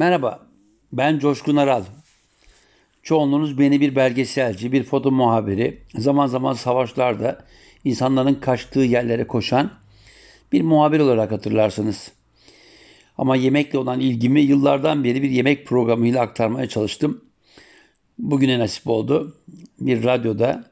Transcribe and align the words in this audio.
Merhaba, 0.00 0.46
ben 0.92 1.18
Coşkun 1.18 1.56
Aral. 1.56 1.84
Çoğunluğunuz 3.02 3.58
beni 3.58 3.80
bir 3.80 3.96
belgeselci, 3.96 4.72
bir 4.72 4.82
foto 4.82 5.10
muhabiri, 5.10 5.82
zaman 5.94 6.26
zaman 6.26 6.52
savaşlarda 6.52 7.44
insanların 7.84 8.34
kaçtığı 8.34 8.80
yerlere 8.80 9.26
koşan 9.26 9.70
bir 10.52 10.62
muhabir 10.62 11.00
olarak 11.00 11.32
hatırlarsınız. 11.32 12.12
Ama 13.18 13.36
yemekle 13.36 13.78
olan 13.78 14.00
ilgimi 14.00 14.40
yıllardan 14.40 15.04
beri 15.04 15.22
bir 15.22 15.30
yemek 15.30 15.66
programıyla 15.66 16.20
aktarmaya 16.22 16.68
çalıştım. 16.68 17.24
Bugüne 18.18 18.58
nasip 18.58 18.86
oldu. 18.86 19.36
Bir 19.80 20.04
radyoda, 20.04 20.70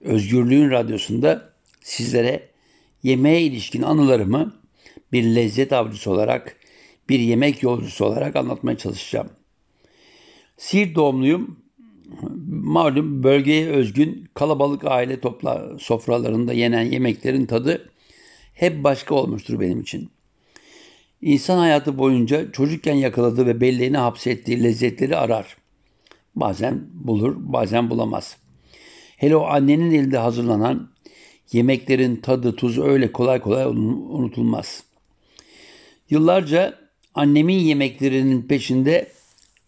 Özgürlüğün 0.00 0.70
Radyosu'nda 0.70 1.52
sizlere 1.80 2.48
yemeğe 3.02 3.42
ilişkin 3.42 3.82
anılarımı 3.82 4.54
bir 5.12 5.24
lezzet 5.24 5.72
avcısı 5.72 6.10
olarak 6.10 6.55
bir 7.08 7.18
yemek 7.18 7.62
yolcusu 7.62 8.04
olarak 8.04 8.36
anlatmaya 8.36 8.78
çalışacağım. 8.78 9.30
Siirt 10.56 10.94
doğumluyum. 10.94 11.66
Malum 12.48 13.22
bölgeye 13.22 13.68
özgün 13.68 14.28
kalabalık 14.34 14.84
aile 14.84 15.20
topla 15.20 15.78
sofralarında 15.78 16.52
yenen 16.52 16.82
yemeklerin 16.82 17.46
tadı 17.46 17.90
hep 18.54 18.84
başka 18.84 19.14
olmuştur 19.14 19.60
benim 19.60 19.80
için. 19.80 20.10
İnsan 21.22 21.58
hayatı 21.58 21.98
boyunca 21.98 22.52
çocukken 22.52 22.94
yakaladığı 22.94 23.46
ve 23.46 23.60
belleğine 23.60 23.98
hapsettiği 23.98 24.64
lezzetleri 24.64 25.16
arar. 25.16 25.56
Bazen 26.34 26.84
bulur, 26.92 27.34
bazen 27.38 27.90
bulamaz. 27.90 28.36
Hele 29.16 29.36
o 29.36 29.44
annenin 29.44 29.90
elinde 29.90 30.18
hazırlanan 30.18 30.90
yemeklerin 31.52 32.16
tadı, 32.16 32.56
tuzu 32.56 32.84
öyle 32.84 33.12
kolay 33.12 33.40
kolay 33.40 33.64
unutulmaz. 33.66 34.82
Yıllarca 36.10 36.85
annemin 37.16 37.58
yemeklerinin 37.58 38.42
peşinde 38.42 39.08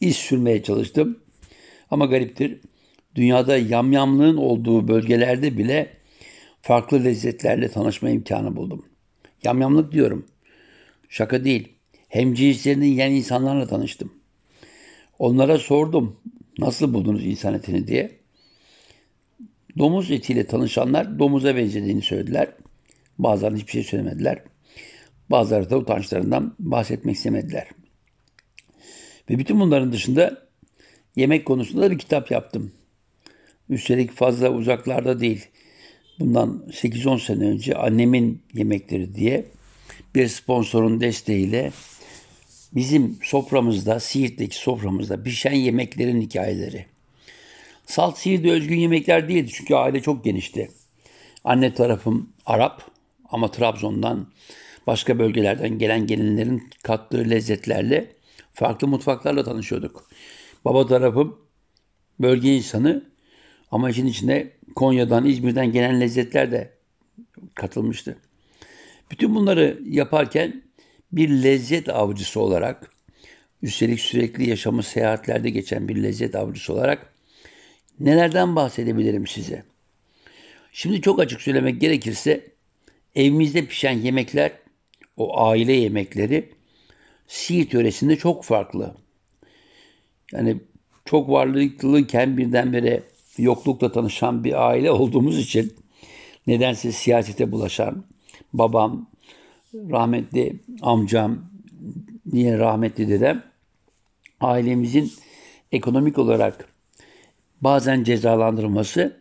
iz 0.01 0.17
sürmeye 0.17 0.63
çalıştım. 0.63 1.19
Ama 1.91 2.07
gariptir. 2.07 2.61
Dünyada 3.15 3.57
yamyamlığın 3.57 4.37
olduğu 4.37 4.89
bölgelerde 4.89 5.59
bile 5.59 5.93
farklı 6.63 7.05
lezzetlerle 7.05 7.69
tanışma 7.69 8.11
imkanı 8.11 8.57
buldum. 8.57 8.85
Yamyamlık 9.45 9.93
diyorum. 9.93 10.27
Şaka 11.09 11.45
değil. 11.45 11.69
Hem 12.09 12.35
cinslerini 12.35 12.87
yiyen 12.87 13.11
insanlarla 13.11 13.67
tanıştım. 13.67 14.13
Onlara 15.19 15.59
sordum. 15.59 16.17
Nasıl 16.59 16.95
buldunuz 16.95 17.27
insan 17.27 17.55
etini 17.55 17.87
diye. 17.87 18.19
Domuz 19.79 20.11
etiyle 20.11 20.47
tanışanlar 20.47 21.19
domuza 21.19 21.57
benzediğini 21.57 22.03
söylediler. 22.03 22.49
Bazıları 23.19 23.57
hiçbir 23.57 23.73
şey 23.73 23.83
söylemediler. 23.85 24.43
Bazıları 25.31 25.71
da 25.71 25.79
utançlarından 25.79 26.55
bahsetmek 26.59 27.17
istemediler. 27.17 27.67
Ve 29.31 29.39
bütün 29.39 29.61
bunların 29.61 29.93
dışında 29.93 30.49
yemek 31.17 31.47
konusunda 31.47 31.83
da 31.83 31.91
bir 31.91 31.99
kitap 31.99 32.31
yaptım. 32.31 32.73
Üstelik 33.69 34.13
fazla 34.13 34.51
uzaklarda 34.51 35.21
değil. 35.21 35.49
Bundan 36.21 36.65
8-10 36.71 37.21
sene 37.21 37.45
önce 37.45 37.75
annemin 37.75 38.43
yemekleri 38.55 39.15
diye 39.15 39.45
bir 40.15 40.29
sponsorun 40.29 41.01
desteğiyle 41.01 41.73
bizim 42.75 43.19
soframızda, 43.23 44.01
Siirt'teki 44.01 44.57
soframızda 44.57 45.23
pişen 45.23 45.53
yemeklerin 45.53 46.21
hikayeleri. 46.21 46.87
Salt 47.87 48.19
Siirt'e 48.19 48.51
özgün 48.51 48.79
yemekler 48.79 49.29
değildi 49.29 49.51
çünkü 49.55 49.75
aile 49.75 50.03
çok 50.03 50.25
genişti. 50.25 50.71
Anne 51.45 51.75
tarafım 51.75 52.33
Arap 52.47 52.91
ama 53.31 53.51
Trabzon'dan 53.51 54.27
başka 54.89 55.19
bölgelerden 55.19 55.79
gelen 55.79 56.07
gelinlerin 56.07 56.71
kattığı 56.83 57.31
lezzetlerle 57.31 58.13
farklı 58.53 58.89
mutfaklarla 58.89 59.45
tanışıyorduk. 59.45 60.11
Baba 60.65 60.87
tarafım 60.87 61.39
bölge 62.21 62.57
insanı 62.57 63.05
ama 63.71 63.91
işin 63.91 64.07
içine 64.07 64.51
Konya'dan, 64.75 65.27
İzmir'den 65.27 65.73
gelen 65.73 66.01
lezzetler 66.01 66.53
de 66.53 66.71
katılmıştı. 67.55 68.17
Bütün 69.11 69.35
bunları 69.35 69.79
yaparken 69.89 70.63
bir 71.13 71.29
lezzet 71.29 71.89
avcısı 71.89 72.41
olarak, 72.41 72.91
üstelik 73.63 74.01
sürekli 74.01 74.51
yaşamı 74.51 74.83
seyahatlerde 74.83 75.51
geçen 75.51 75.89
bir 75.89 76.03
lezzet 76.03 76.35
avcısı 76.35 76.73
olarak 76.73 77.13
nelerden 78.01 78.57
bahsedebilirim 78.57 79.27
size? 79.27 79.65
Şimdi 80.73 81.01
çok 81.01 81.21
açık 81.21 81.41
söylemek 81.41 81.81
gerekirse 81.81 82.47
evimizde 83.15 83.67
pişen 83.67 83.99
yemekler 83.99 84.68
o 85.19 85.41
aile 85.41 85.73
yemekleri 85.73 86.59
Siirt 87.27 87.73
yöresinde 87.75 88.17
çok 88.17 88.45
farklı. 88.45 88.95
Yani 90.33 90.61
çok 91.05 91.29
varlıklıyken 91.29 92.37
birdenbire 92.37 93.03
yoklukla 93.39 93.93
tanışan 93.93 94.45
bir 94.45 94.69
aile 94.69 94.91
olduğumuz 95.01 95.39
için 95.39 95.73
nedense 96.47 96.93
siyasete 96.93 97.53
bulaşan 97.53 98.05
babam, 98.53 99.11
rahmetli 99.75 100.61
amcam, 100.83 101.39
niye 102.33 102.59
rahmetli 102.59 103.09
dedem 103.09 103.43
ailemizin 104.41 105.13
ekonomik 105.73 106.19
olarak 106.19 106.69
bazen 107.61 108.05
cezalandırılması 108.05 109.21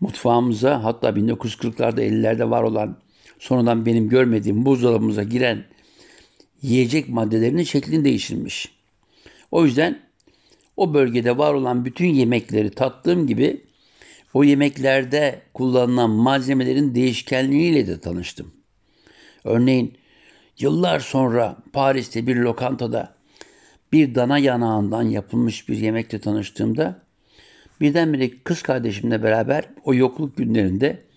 mutfağımıza 0.00 0.84
hatta 0.84 1.08
1940'larda 1.08 2.00
50'lerde 2.00 2.50
var 2.50 2.62
olan 2.62 2.96
sonradan 3.38 3.86
benim 3.86 4.08
görmediğim 4.08 4.64
buzdolabımıza 4.64 5.22
giren 5.22 5.64
yiyecek 6.62 7.08
maddelerinin 7.08 7.62
şeklini 7.62 8.04
değiştirmiş. 8.04 8.68
O 9.50 9.64
yüzden 9.64 9.98
o 10.76 10.94
bölgede 10.94 11.38
var 11.38 11.54
olan 11.54 11.84
bütün 11.84 12.06
yemekleri 12.06 12.70
tattığım 12.70 13.26
gibi 13.26 13.60
o 14.34 14.44
yemeklerde 14.44 15.42
kullanılan 15.54 16.10
malzemelerin 16.10 16.94
değişkenliğiyle 16.94 17.86
de 17.86 18.00
tanıştım. 18.00 18.52
Örneğin 19.44 19.94
yıllar 20.58 21.00
sonra 21.00 21.56
Paris'te 21.72 22.26
bir 22.26 22.36
lokantada 22.36 23.14
bir 23.92 24.14
dana 24.14 24.38
yanağından 24.38 25.02
yapılmış 25.02 25.68
bir 25.68 25.76
yemekle 25.76 26.18
tanıştığımda 26.18 27.02
birdenbire 27.80 28.30
kız 28.44 28.62
kardeşimle 28.62 29.22
beraber 29.22 29.64
o 29.84 29.94
yokluk 29.94 30.36
günlerinde 30.36 31.07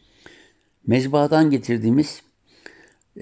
mezbahadan 0.87 1.49
getirdiğimiz 1.49 2.23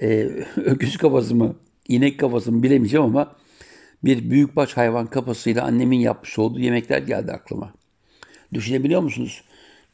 e, 0.00 0.08
öküz 0.56 0.96
kafası 0.96 1.34
mı, 1.34 1.56
inek 1.88 2.20
kafası 2.20 2.52
mı 2.52 2.62
bilemeyeceğim 2.62 3.06
ama 3.06 3.36
bir 4.04 4.30
büyükbaş 4.30 4.76
hayvan 4.76 5.06
kafasıyla 5.06 5.64
annemin 5.64 5.98
yapmış 5.98 6.38
olduğu 6.38 6.60
yemekler 6.60 7.02
geldi 7.02 7.32
aklıma. 7.32 7.72
Düşünebiliyor 8.54 9.00
musunuz? 9.00 9.44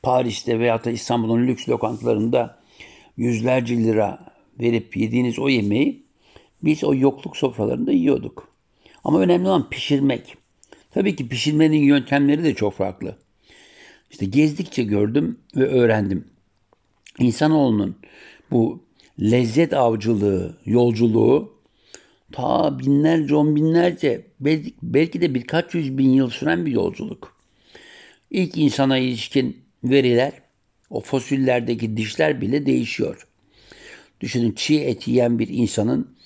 Paris'te 0.02 0.58
veya 0.58 0.84
da 0.84 0.90
İstanbul'un 0.90 1.46
lüks 1.46 1.68
lokantalarında 1.68 2.58
yüzlerce 3.16 3.76
lira 3.76 4.18
verip 4.60 4.96
yediğiniz 4.96 5.38
o 5.38 5.48
yemeği 5.48 6.02
biz 6.62 6.84
o 6.84 6.94
yokluk 6.94 7.36
sofralarında 7.36 7.92
yiyorduk. 7.92 8.48
Ama 9.04 9.20
önemli 9.20 9.48
olan 9.48 9.70
pişirmek. 9.70 10.34
Tabii 10.90 11.16
ki 11.16 11.28
pişirmenin 11.28 11.82
yöntemleri 11.82 12.44
de 12.44 12.54
çok 12.54 12.74
farklı. 12.74 13.16
İşte 14.10 14.26
gezdikçe 14.26 14.82
gördüm 14.82 15.38
ve 15.56 15.66
öğrendim. 15.66 16.24
İnsanoğlunun 17.18 17.96
bu 18.50 18.82
lezzet 19.20 19.74
avcılığı, 19.74 20.58
yolculuğu 20.64 21.56
ta 22.32 22.78
binlerce, 22.78 23.34
on 23.34 23.56
binlerce, 23.56 24.26
belki, 24.82 25.20
de 25.20 25.34
birkaç 25.34 25.74
yüz 25.74 25.98
bin 25.98 26.10
yıl 26.10 26.30
süren 26.30 26.66
bir 26.66 26.72
yolculuk. 26.72 27.36
İlk 28.30 28.58
insana 28.58 28.98
ilişkin 28.98 29.56
veriler, 29.84 30.32
o 30.90 31.00
fosillerdeki 31.00 31.96
dişler 31.96 32.40
bile 32.40 32.66
değişiyor. 32.66 33.28
Düşünün 34.20 34.52
çiğ 34.52 34.80
et 34.80 35.08
yiyen 35.08 35.38
bir 35.38 35.48
insanın 35.48 36.16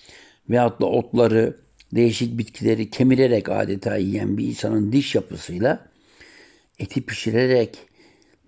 veyahut 0.50 0.80
da 0.80 0.86
otları, 0.86 1.56
değişik 1.92 2.38
bitkileri 2.38 2.90
kemirerek 2.90 3.48
adeta 3.48 3.96
yiyen 3.96 4.38
bir 4.38 4.46
insanın 4.46 4.92
diş 4.92 5.14
yapısıyla 5.14 5.88
eti 6.78 7.02
pişirerek, 7.02 7.78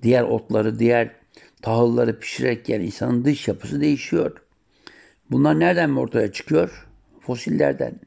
diğer 0.02 0.22
otları, 0.22 0.78
diğer 0.78 1.21
tahılları 1.62 2.18
pişirerek 2.18 2.68
yani 2.68 2.84
insanın 2.84 3.24
dış 3.24 3.48
yapısı 3.48 3.80
değişiyor. 3.80 4.42
Bunlar 5.30 5.60
nereden 5.60 5.90
mi 5.90 6.00
ortaya 6.00 6.32
çıkıyor? 6.32 6.88
Fosillerden. 7.20 8.00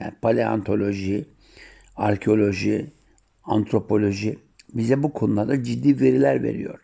Yani 0.00 0.12
paleontoloji, 0.22 1.24
arkeoloji, 1.96 2.92
antropoloji 3.44 4.38
bize 4.74 5.02
bu 5.02 5.12
konularda 5.12 5.64
ciddi 5.64 6.00
veriler 6.00 6.42
veriyor. 6.42 6.78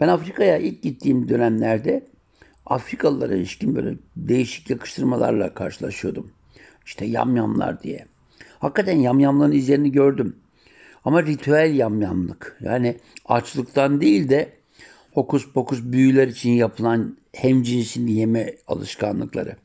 Ben 0.00 0.08
Afrika'ya 0.08 0.58
ilk 0.58 0.82
gittiğim 0.82 1.28
dönemlerde 1.28 2.06
Afrikalılara 2.66 3.34
ilişkin 3.34 3.74
böyle 3.74 3.96
değişik 4.16 4.70
yakıştırmalarla 4.70 5.54
karşılaşıyordum. 5.54 6.30
İşte 6.86 7.04
yamyamlar 7.04 7.82
diye. 7.82 8.06
Hakikaten 8.58 8.96
yamyamların 8.96 9.52
izlerini 9.52 9.92
gördüm. 9.92 10.36
Ama 11.04 11.22
ritüel 11.22 11.74
yamyamlık. 11.74 12.58
Yani 12.60 12.96
açlıktan 13.24 14.00
değil 14.00 14.28
de 14.28 14.52
hokus 15.14 15.52
pokus 15.52 15.82
büyüler 15.82 16.28
için 16.28 16.50
yapılan 16.50 17.18
hemcinsini 17.32 18.12
yeme 18.12 18.56
alışkanlıkları. 18.66 19.56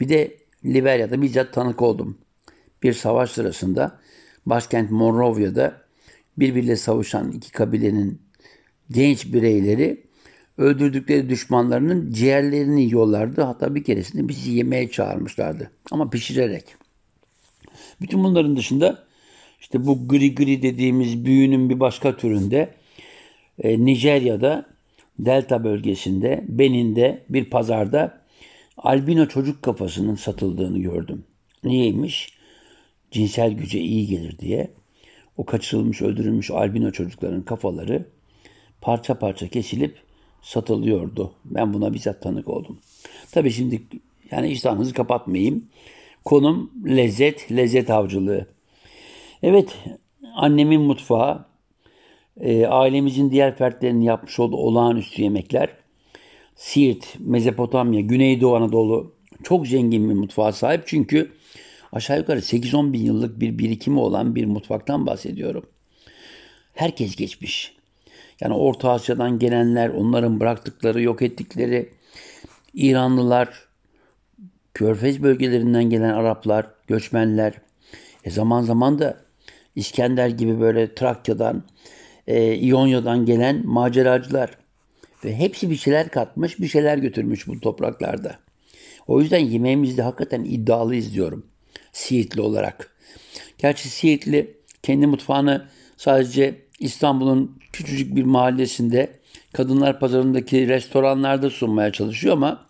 Bir 0.00 0.08
de 0.08 0.36
Liberya'da 0.64 1.22
bizzat 1.22 1.52
tanık 1.52 1.82
oldum. 1.82 2.18
Bir 2.82 2.92
savaş 2.92 3.30
sırasında 3.30 4.00
başkent 4.46 4.90
Monrovia'da 4.90 5.80
birbiriyle 6.36 6.76
savuşan 6.76 7.32
iki 7.32 7.52
kabilenin 7.52 8.22
genç 8.90 9.32
bireyleri 9.32 10.06
öldürdükleri 10.58 11.28
düşmanlarının 11.28 12.12
ciğerlerini 12.12 12.82
yiyorlardı. 12.82 13.42
Hatta 13.42 13.74
bir 13.74 13.84
keresinde 13.84 14.28
bizi 14.28 14.50
yemeğe 14.50 14.90
çağırmışlardı. 14.90 15.70
Ama 15.90 16.10
pişirerek. 16.10 16.64
Bütün 18.00 18.24
bunların 18.24 18.56
dışında 18.56 19.06
işte 19.60 19.86
bu 19.86 20.08
gri 20.08 20.34
gri 20.34 20.62
dediğimiz 20.62 21.24
büyünün 21.24 21.70
bir 21.70 21.80
başka 21.80 22.16
türünde 22.16 22.74
e, 23.58 23.84
Nijerya'da 23.84 24.66
Delta 25.18 25.64
bölgesinde 25.64 26.44
Benin'de 26.48 27.24
bir 27.28 27.50
pazarda 27.50 28.20
albino 28.78 29.26
çocuk 29.28 29.62
kafasının 29.62 30.14
satıldığını 30.14 30.78
gördüm. 30.78 31.24
Niyeymiş? 31.64 32.36
Cinsel 33.10 33.52
güce 33.52 33.80
iyi 33.80 34.06
gelir 34.06 34.38
diye. 34.38 34.70
O 35.36 35.44
kaçırılmış, 35.44 36.02
öldürülmüş 36.02 36.50
albino 36.50 36.90
çocukların 36.90 37.42
kafaları 37.42 38.06
parça 38.80 39.18
parça 39.18 39.48
kesilip 39.48 39.96
satılıyordu. 40.42 41.32
Ben 41.44 41.74
buna 41.74 41.94
bizzat 41.94 42.22
tanık 42.22 42.48
oldum. 42.48 42.78
Tabii 43.32 43.50
şimdi 43.50 43.82
yani 44.30 44.48
iştahınızı 44.48 44.94
kapatmayayım. 44.94 45.64
Konum 46.24 46.70
lezzet, 46.86 47.52
lezzet 47.52 47.90
avcılığı. 47.90 48.46
Evet, 49.42 49.78
annemin 50.34 50.80
mutfağı, 50.80 51.46
e, 52.40 52.66
ailemizin 52.66 53.30
diğer 53.30 53.56
fertlerinin 53.56 54.00
yapmış 54.00 54.40
olduğu 54.40 54.56
olağanüstü 54.56 55.22
yemekler, 55.22 55.68
Siirt, 56.56 57.16
Mezopotamya, 57.18 58.00
Güneydoğu 58.00 58.56
Anadolu 58.56 59.14
çok 59.42 59.66
zengin 59.66 60.10
bir 60.10 60.14
mutfağa 60.14 60.52
sahip. 60.52 60.82
Çünkü 60.86 61.32
aşağı 61.92 62.18
yukarı 62.18 62.38
8-10 62.38 62.92
bin 62.92 63.02
yıllık 63.02 63.40
bir 63.40 63.58
birikimi 63.58 64.00
olan 64.00 64.34
bir 64.34 64.44
mutfaktan 64.44 65.06
bahsediyorum. 65.06 65.66
Herkes 66.74 67.16
geçmiş. 67.16 67.76
Yani 68.40 68.54
Orta 68.54 68.90
Asya'dan 68.90 69.38
gelenler, 69.38 69.88
onların 69.88 70.40
bıraktıkları, 70.40 71.02
yok 71.02 71.22
ettikleri 71.22 71.88
İranlılar, 72.74 73.66
Körfez 74.74 75.22
bölgelerinden 75.22 75.84
gelen 75.84 76.14
Araplar, 76.14 76.66
göçmenler, 76.86 77.54
e 78.24 78.30
zaman 78.30 78.62
zaman 78.62 78.98
da 78.98 79.16
İskender 79.76 80.28
gibi 80.28 80.60
böyle 80.60 80.94
Trakya'dan, 80.94 81.62
e, 82.26 82.54
İonya'dan 82.54 83.26
gelen 83.26 83.66
maceracılar. 83.66 84.50
Ve 85.24 85.36
hepsi 85.36 85.70
bir 85.70 85.76
şeyler 85.76 86.08
katmış, 86.08 86.60
bir 86.60 86.68
şeyler 86.68 86.98
götürmüş 86.98 87.48
bu 87.48 87.60
topraklarda. 87.60 88.38
O 89.06 89.20
yüzden 89.20 89.38
yemeğimizde 89.38 90.02
hakikaten 90.02 90.44
iddialıyız 90.44 91.14
diyorum. 91.14 91.46
Siirtli 91.92 92.40
olarak. 92.40 92.96
Gerçi 93.58 93.88
Siirtli 93.88 94.56
kendi 94.82 95.06
mutfağını 95.06 95.66
sadece 95.96 96.54
İstanbul'un 96.80 97.58
küçücük 97.72 98.16
bir 98.16 98.22
mahallesinde 98.22 99.10
kadınlar 99.52 100.00
pazarındaki 100.00 100.68
restoranlarda 100.68 101.50
sunmaya 101.50 101.92
çalışıyor 101.92 102.34
ama 102.34 102.66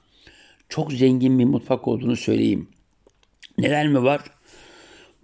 çok 0.69 0.93
zengin 0.93 1.39
bir 1.39 1.45
mutfak 1.45 1.89
olduğunu 1.89 2.17
söyleyeyim. 2.17 2.69
Neler 3.59 3.89
mi 3.89 4.03
var? 4.03 4.21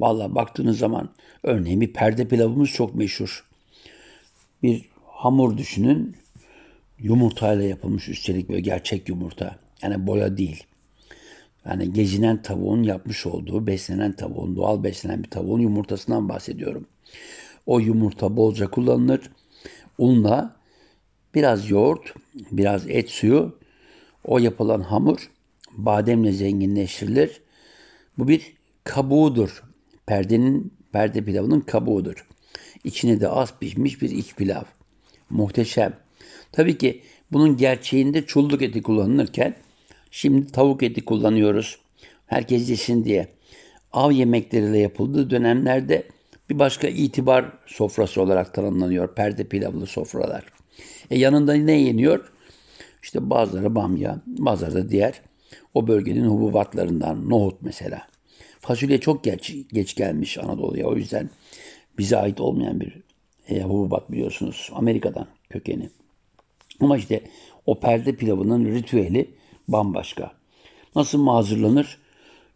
Valla 0.01 0.35
baktığınız 0.35 0.79
zaman 0.79 1.09
örneğin 1.43 1.81
bir 1.81 1.93
perde 1.93 2.29
pilavımız 2.29 2.71
çok 2.71 2.95
meşhur. 2.95 3.52
Bir 4.63 4.89
hamur 5.07 5.59
düşünün. 5.59 6.17
Yumurtayla 6.99 7.65
yapılmış 7.65 8.09
üstelik 8.09 8.49
böyle 8.49 8.61
gerçek 8.61 9.09
yumurta. 9.09 9.59
Yani 9.83 10.07
boya 10.07 10.37
değil. 10.37 10.65
Yani 11.65 11.93
gezinen 11.93 12.43
tavuğun 12.43 12.83
yapmış 12.83 13.27
olduğu, 13.27 13.67
beslenen 13.67 14.13
tavuğun, 14.13 14.57
doğal 14.57 14.85
beslenen 14.85 15.23
bir 15.23 15.31
tavuğun 15.31 15.61
yumurtasından 15.61 16.29
bahsediyorum. 16.29 16.87
O 17.67 17.81
yumurta 17.81 18.37
bolca 18.37 18.71
kullanılır. 18.71 19.31
Unla 19.99 20.57
biraz 21.35 21.71
yoğurt, 21.71 22.15
biraz 22.53 22.91
et 22.91 23.11
suyu, 23.11 23.59
o 24.25 24.39
yapılan 24.39 24.81
hamur 24.81 25.31
bademle 25.73 26.33
zenginleştirilir. 26.33 27.41
Bu 28.19 28.29
bir 28.29 28.57
kabuğudur. 28.85 29.63
Perdenin, 30.07 30.75
perde 30.93 31.25
pilavının 31.25 31.61
kabuğudur. 31.61 32.27
İçine 32.85 33.21
de 33.21 33.29
az 33.29 33.59
pişmiş 33.59 34.03
bir 34.03 34.11
iç 34.11 34.35
pilav. 34.35 34.63
Muhteşem. 35.31 35.97
Tabii 36.53 36.79
ki 36.79 37.03
bunun 37.33 37.57
gerçeğinde 37.57 38.27
çulluk 38.27 38.63
eti 38.63 38.83
kullanılırken 38.83 39.57
şimdi 40.11 40.53
tavuk 40.53 40.83
eti 40.83 41.05
kullanıyoruz. 41.05 41.79
Herkes 42.27 42.71
yesin 42.71 43.05
diye. 43.05 43.29
Av 43.93 44.11
yemekleriyle 44.11 44.79
yapıldığı 44.79 45.31
dönemlerde 45.31 46.07
bir 46.51 46.59
başka 46.59 46.89
itibar 46.89 47.53
sofrası 47.67 48.23
olarak 48.23 48.55
tanımlanıyor 48.55 49.15
perde 49.15 49.45
pilavlı 49.45 49.87
sofralar. 49.87 50.45
E 51.11 51.19
yanında 51.19 51.55
ne 51.55 51.81
yeniyor? 51.81 52.33
İşte 53.03 53.31
bazıları 53.31 53.75
bamya, 53.75 54.21
bazıları 54.27 54.75
da 54.75 54.91
diğer 54.91 55.21
o 55.75 55.89
bölgenin 55.89 56.27
hububatlarından 56.27 57.31
nohut 57.31 57.63
mesela. 57.63 58.07
Fasulye 58.61 58.99
çok 58.99 59.25
geç, 59.25 59.57
geç 59.73 59.95
gelmiş 59.95 60.39
Anadolu'ya 60.39 60.87
o 60.87 60.97
yüzden 60.97 61.31
bize 61.99 62.17
ait 62.17 62.41
olmayan 62.41 62.81
bir 62.81 63.03
e, 63.49 63.63
hububat 63.63 64.13
biliyorsunuz 64.13 64.71
Amerika'dan 64.75 65.27
kökeni. 65.51 65.91
Ama 66.81 66.97
işte 66.97 67.23
o 67.67 67.81
perde 67.81 68.17
pilavının 68.17 68.65
ritüeli 68.65 69.35
bambaşka. 69.69 70.33
Nasıl 70.97 71.19
mı 71.19 71.31
hazırlanır? 71.31 71.99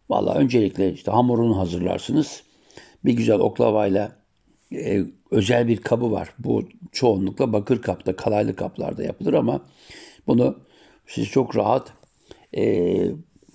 Valla 0.09 0.35
öncelikle 0.35 0.93
işte 0.93 1.11
hamurunu 1.11 1.57
hazırlarsınız 1.57 2.43
bir 3.05 3.13
güzel 3.13 3.39
oklavayla 3.39 4.11
e, 4.73 5.03
özel 5.31 5.67
bir 5.67 5.77
kabı 5.77 6.11
var. 6.11 6.29
Bu 6.39 6.63
çoğunlukla 6.91 7.53
bakır 7.53 7.81
kapta, 7.81 8.15
kalaylı 8.15 8.55
kaplarda 8.55 9.03
yapılır 9.03 9.33
ama 9.33 9.61
bunu 10.27 10.59
siz 11.07 11.29
çok 11.29 11.55
rahat 11.55 11.93
e, 12.53 12.63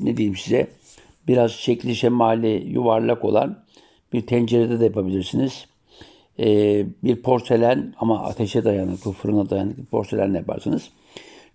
ne 0.00 0.16
diyeyim 0.16 0.36
size 0.36 0.68
biraz 1.28 1.52
şekli 1.52 1.96
şemali 1.96 2.68
yuvarlak 2.68 3.24
olan 3.24 3.64
bir 4.12 4.26
tencerede 4.26 4.80
de 4.80 4.84
yapabilirsiniz. 4.84 5.66
E, 6.38 6.46
bir 7.04 7.22
porselen 7.22 7.94
ama 7.98 8.22
ateşe 8.22 8.64
dayanıklı, 8.64 9.12
fırına 9.12 9.50
dayanıklı 9.50 9.84
porselen 9.84 10.34
yaparsınız. 10.34 10.90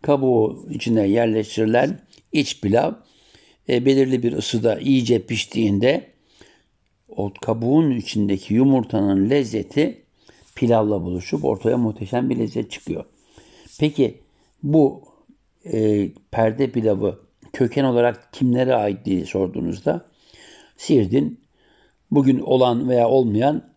Kabuğu 0.02 0.66
içine 0.70 1.08
yerleştirilen 1.08 2.00
iç 2.32 2.62
pilav 2.62 2.92
e, 3.70 3.86
belirli 3.86 4.24
bir 4.24 4.34
ısıda 4.34 4.80
iyice 4.80 5.26
piştiğinde 5.26 6.08
o 7.10 7.34
kabuğun 7.42 7.92
içindeki 7.92 8.54
yumurtanın 8.54 9.30
lezzeti 9.30 10.04
pilavla 10.56 11.02
buluşup 11.02 11.46
ortaya 11.46 11.78
muhteşem 11.78 12.30
bir 12.30 12.40
lezzet 12.40 12.72
çıkıyor. 12.72 13.06
Peki 13.80 14.18
bu 14.64 15.04
e, 15.74 16.10
perde 16.32 16.72
pilavı 16.72 17.20
köken 17.54 17.84
olarak 17.84 18.34
kimlere 18.34 18.76
ait 18.76 19.06
diye 19.06 19.26
sorduğunuzda 19.26 20.06
Siirt'in 20.78 21.40
bugün 22.12 22.40
olan 22.40 22.90
veya 22.90 23.10
olmayan 23.10 23.77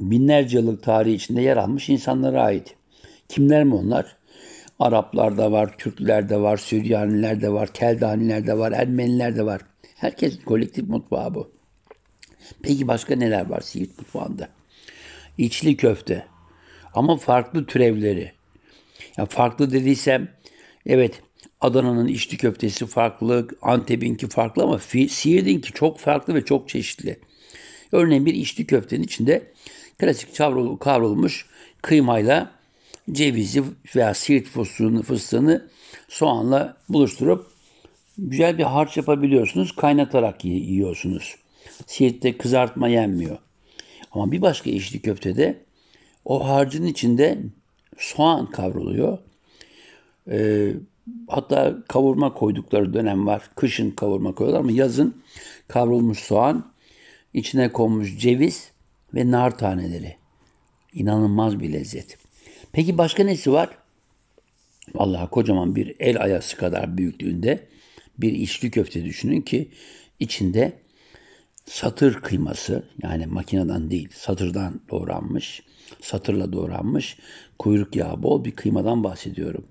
binlerce 0.00 0.58
yıllık 0.58 0.82
tarihi 0.82 1.14
içinde 1.14 1.42
yer 1.42 1.56
almış 1.56 1.88
insanlara 1.88 2.42
ait. 2.42 2.74
Kimler 3.28 3.64
mi 3.64 3.74
onlar? 3.74 4.16
Araplar 4.78 5.38
da 5.38 5.52
var, 5.52 5.78
Türkler 5.78 6.28
de 6.28 6.40
var, 6.40 6.56
Süryaniler 6.56 7.40
de 7.40 7.52
var, 7.52 7.72
Keldaniler 7.72 8.46
de 8.46 8.58
var, 8.58 8.72
Ermeniler 8.72 9.36
de 9.36 9.46
var. 9.46 9.60
Herkes 9.96 10.44
kolektif 10.44 10.88
mutfağı 10.88 11.34
bu. 11.34 11.50
Peki 12.62 12.88
başka 12.88 13.16
neler 13.16 13.46
var 13.46 13.60
Siirt 13.60 13.98
mutfağında? 13.98 14.48
İçli 15.38 15.76
köfte. 15.76 16.26
Ama 16.94 17.16
farklı 17.16 17.66
türevleri. 17.66 18.32
Ya 19.16 19.26
farklı 19.26 19.72
dediysem 19.72 20.28
evet 20.86 21.22
Adana'nın 21.60 22.06
içli 22.06 22.36
köftesi 22.36 22.86
farklı, 22.86 23.48
Antep'inki 23.62 24.28
farklı 24.28 24.62
ama 24.62 24.78
Siirt'inki 25.08 25.72
çok 25.72 25.98
farklı 25.98 26.34
ve 26.34 26.44
çok 26.44 26.68
çeşitli. 26.68 27.18
Örneğin 27.92 28.26
bir 28.26 28.34
içli 28.34 28.66
köftenin 28.66 29.02
içinde 29.02 29.52
klasik 29.98 30.36
kavrulmuş 30.80 31.46
kıymayla 31.82 32.50
cevizi 33.12 33.64
veya 33.96 34.14
Siirt 34.14 34.46
fıstığını, 34.46 35.02
fıstığını 35.02 35.68
soğanla 36.08 36.76
buluşturup 36.88 37.46
güzel 38.18 38.58
bir 38.58 38.62
harç 38.62 38.96
yapabiliyorsunuz. 38.96 39.76
Kaynatarak 39.76 40.44
yiyorsunuz. 40.44 41.36
Siirt'te 41.86 42.38
kızartma 42.38 42.88
yenmiyor. 42.88 43.38
Ama 44.12 44.32
bir 44.32 44.42
başka 44.42 44.70
içli 44.70 45.00
köftede 45.00 45.58
o 46.24 46.48
harcın 46.48 46.86
içinde 46.86 47.38
soğan 47.98 48.50
kavruluyor. 48.50 49.18
Ee, 50.30 50.72
hatta 51.28 51.76
kavurma 51.88 52.34
koydukları 52.34 52.94
dönem 52.94 53.26
var. 53.26 53.50
Kışın 53.56 53.90
kavurma 53.90 54.34
koyuyorlar 54.34 54.60
ama 54.60 54.72
yazın 54.72 55.22
kavrulmuş 55.68 56.18
soğan, 56.18 56.72
içine 57.34 57.72
konmuş 57.72 58.18
ceviz 58.18 58.72
ve 59.14 59.30
nar 59.30 59.58
taneleri. 59.58 60.16
İnanılmaz 60.92 61.60
bir 61.60 61.72
lezzet. 61.72 62.18
Peki 62.72 62.98
başka 62.98 63.24
nesi 63.24 63.52
var? 63.52 63.78
Vallahi 64.94 65.30
kocaman 65.30 65.76
bir 65.76 65.96
el 65.98 66.22
ayası 66.22 66.56
kadar 66.56 66.98
büyüklüğünde 66.98 67.68
bir 68.18 68.32
içli 68.32 68.70
köfte 68.70 69.04
düşünün 69.04 69.40
ki 69.40 69.70
içinde 70.20 70.72
satır 71.66 72.14
kıyması 72.14 72.88
yani 73.02 73.26
makineden 73.26 73.90
değil 73.90 74.08
satırdan 74.14 74.80
doğranmış, 74.90 75.62
satırla 76.00 76.52
doğranmış 76.52 77.18
kuyruk 77.58 77.96
yağı 77.96 78.22
bol 78.22 78.44
bir 78.44 78.52
kıymadan 78.52 79.04
bahsediyorum. 79.04 79.64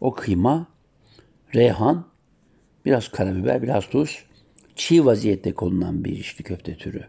O 0.00 0.14
kıyma 0.14 0.66
reyhan, 1.54 2.06
biraz 2.84 3.08
karabiber, 3.08 3.62
biraz 3.62 3.88
tuz, 3.88 4.24
çiğ 4.76 5.04
vaziyette 5.04 5.52
konulan 5.52 6.04
bir 6.04 6.12
içli 6.12 6.44
köfte 6.44 6.76
türü. 6.76 7.04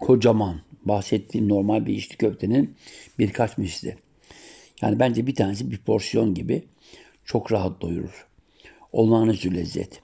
Kocaman, 0.00 0.60
bahsettiğim 0.84 1.48
normal 1.48 1.86
bir 1.86 1.94
içli 1.94 2.16
köftenin 2.16 2.74
birkaç 3.18 3.58
misli. 3.58 3.96
Yani 4.82 4.98
bence 4.98 5.26
bir 5.26 5.34
tanesi 5.34 5.70
bir 5.70 5.78
porsiyon 5.78 6.34
gibi 6.34 6.64
çok 7.24 7.52
rahat 7.52 7.82
doyurur. 7.82 8.26
Olağanüstü 8.92 9.54
lezzet. 9.54 10.02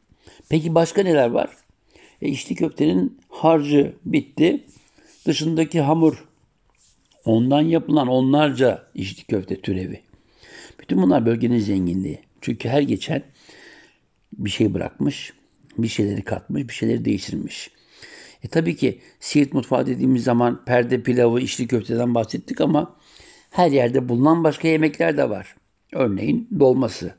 Peki 0.49 0.75
başka 0.75 1.03
neler 1.03 1.31
var? 1.31 1.51
E 2.23 2.29
içli 2.29 2.55
köftenin 2.55 3.19
harcı 3.29 3.97
bitti. 4.05 4.65
Dışındaki 5.27 5.81
hamur 5.81 6.29
ondan 7.25 7.63
yapılan 7.63 8.09
onlarca 8.09 8.87
içli 8.95 9.25
köfte 9.25 9.61
türevi. 9.61 10.01
Bütün 10.81 11.03
bunlar 11.03 11.27
bölgenin 11.27 11.59
zenginliği. 11.59 12.21
Çünkü 12.41 12.69
her 12.69 12.83
geçen 12.83 13.23
bir 14.33 14.51
şey 14.51 14.75
bırakmış, 14.75 15.33
bir 15.79 15.89
şeyleri 15.89 16.23
katmış, 16.23 16.69
bir 16.69 16.75
şeyleri 16.75 17.05
değiştirmiş. 17.05 17.71
E 18.47 18.49
tabii 18.49 18.77
ki 18.77 19.01
Siirt 19.21 19.53
mutfağı 19.53 19.87
dediğimiz 19.87 20.25
zaman 20.25 20.65
perde 20.65 21.03
pilavı, 21.03 21.41
içli 21.41 21.67
köfteden 21.67 22.15
bahsettik 22.15 22.61
ama 22.61 22.97
her 23.51 23.71
yerde 23.71 24.09
bulunan 24.09 24.45
başka 24.45 24.69
yemekler 24.69 25.17
de 25.17 25.31
var. 25.31 25.57
Örneğin 25.93 26.49
dolması, 26.59 27.15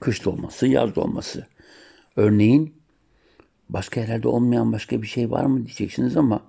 kış 0.00 0.24
dolması, 0.24 0.66
yaz 0.66 0.94
dolması. 0.94 1.46
Örneğin 2.16 2.74
başka 3.68 4.00
yerlerde 4.00 4.28
olmayan 4.28 4.72
başka 4.72 5.02
bir 5.02 5.06
şey 5.06 5.30
var 5.30 5.44
mı 5.44 5.66
diyeceksiniz 5.66 6.16
ama 6.16 6.42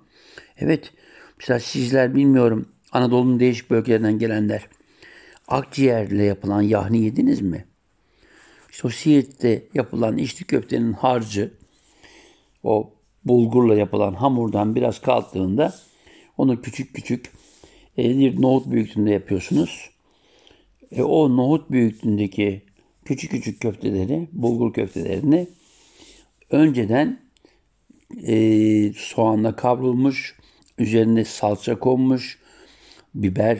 evet 0.56 0.92
mesela 1.38 1.60
sizler 1.60 2.14
bilmiyorum 2.14 2.68
Anadolu'nun 2.92 3.40
değişik 3.40 3.70
bölgelerinden 3.70 4.18
gelenler 4.18 4.68
akciğerle 5.48 6.24
yapılan 6.24 6.62
yahni 6.62 7.04
yediniz 7.04 7.40
mi? 7.40 7.64
İşte 8.70 8.88
o 8.88 8.90
Siirt'te 8.90 9.62
yapılan 9.74 10.18
içli 10.18 10.44
köftenin 10.44 10.92
harcı 10.92 11.54
o 12.62 12.94
bulgurla 13.24 13.74
yapılan 13.74 14.14
hamurdan 14.14 14.74
biraz 14.74 15.00
kaldığında 15.00 15.74
onu 16.38 16.62
küçük 16.62 16.94
küçük 16.94 17.32
e, 17.98 18.18
bir 18.18 18.42
nohut 18.42 18.70
büyüklüğünde 18.70 19.10
yapıyorsunuz. 19.10 19.90
E, 20.92 21.02
o 21.02 21.36
nohut 21.36 21.70
büyüklüğündeki 21.70 22.62
küçük 23.04 23.30
küçük 23.30 23.60
köfteleri, 23.60 24.28
bulgur 24.32 24.72
köftelerini 24.72 25.48
önceden 26.50 27.20
e, 28.26 28.92
soğanla 28.92 29.56
kavrulmuş, 29.56 30.36
üzerine 30.78 31.24
salça 31.24 31.78
konmuş, 31.78 32.38
biber 33.14 33.58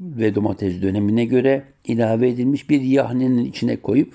ve 0.00 0.34
domates 0.34 0.82
dönemine 0.82 1.24
göre 1.24 1.64
ilave 1.84 2.28
edilmiş 2.28 2.70
bir 2.70 2.80
yahninin 2.80 3.44
içine 3.44 3.76
koyup 3.76 4.14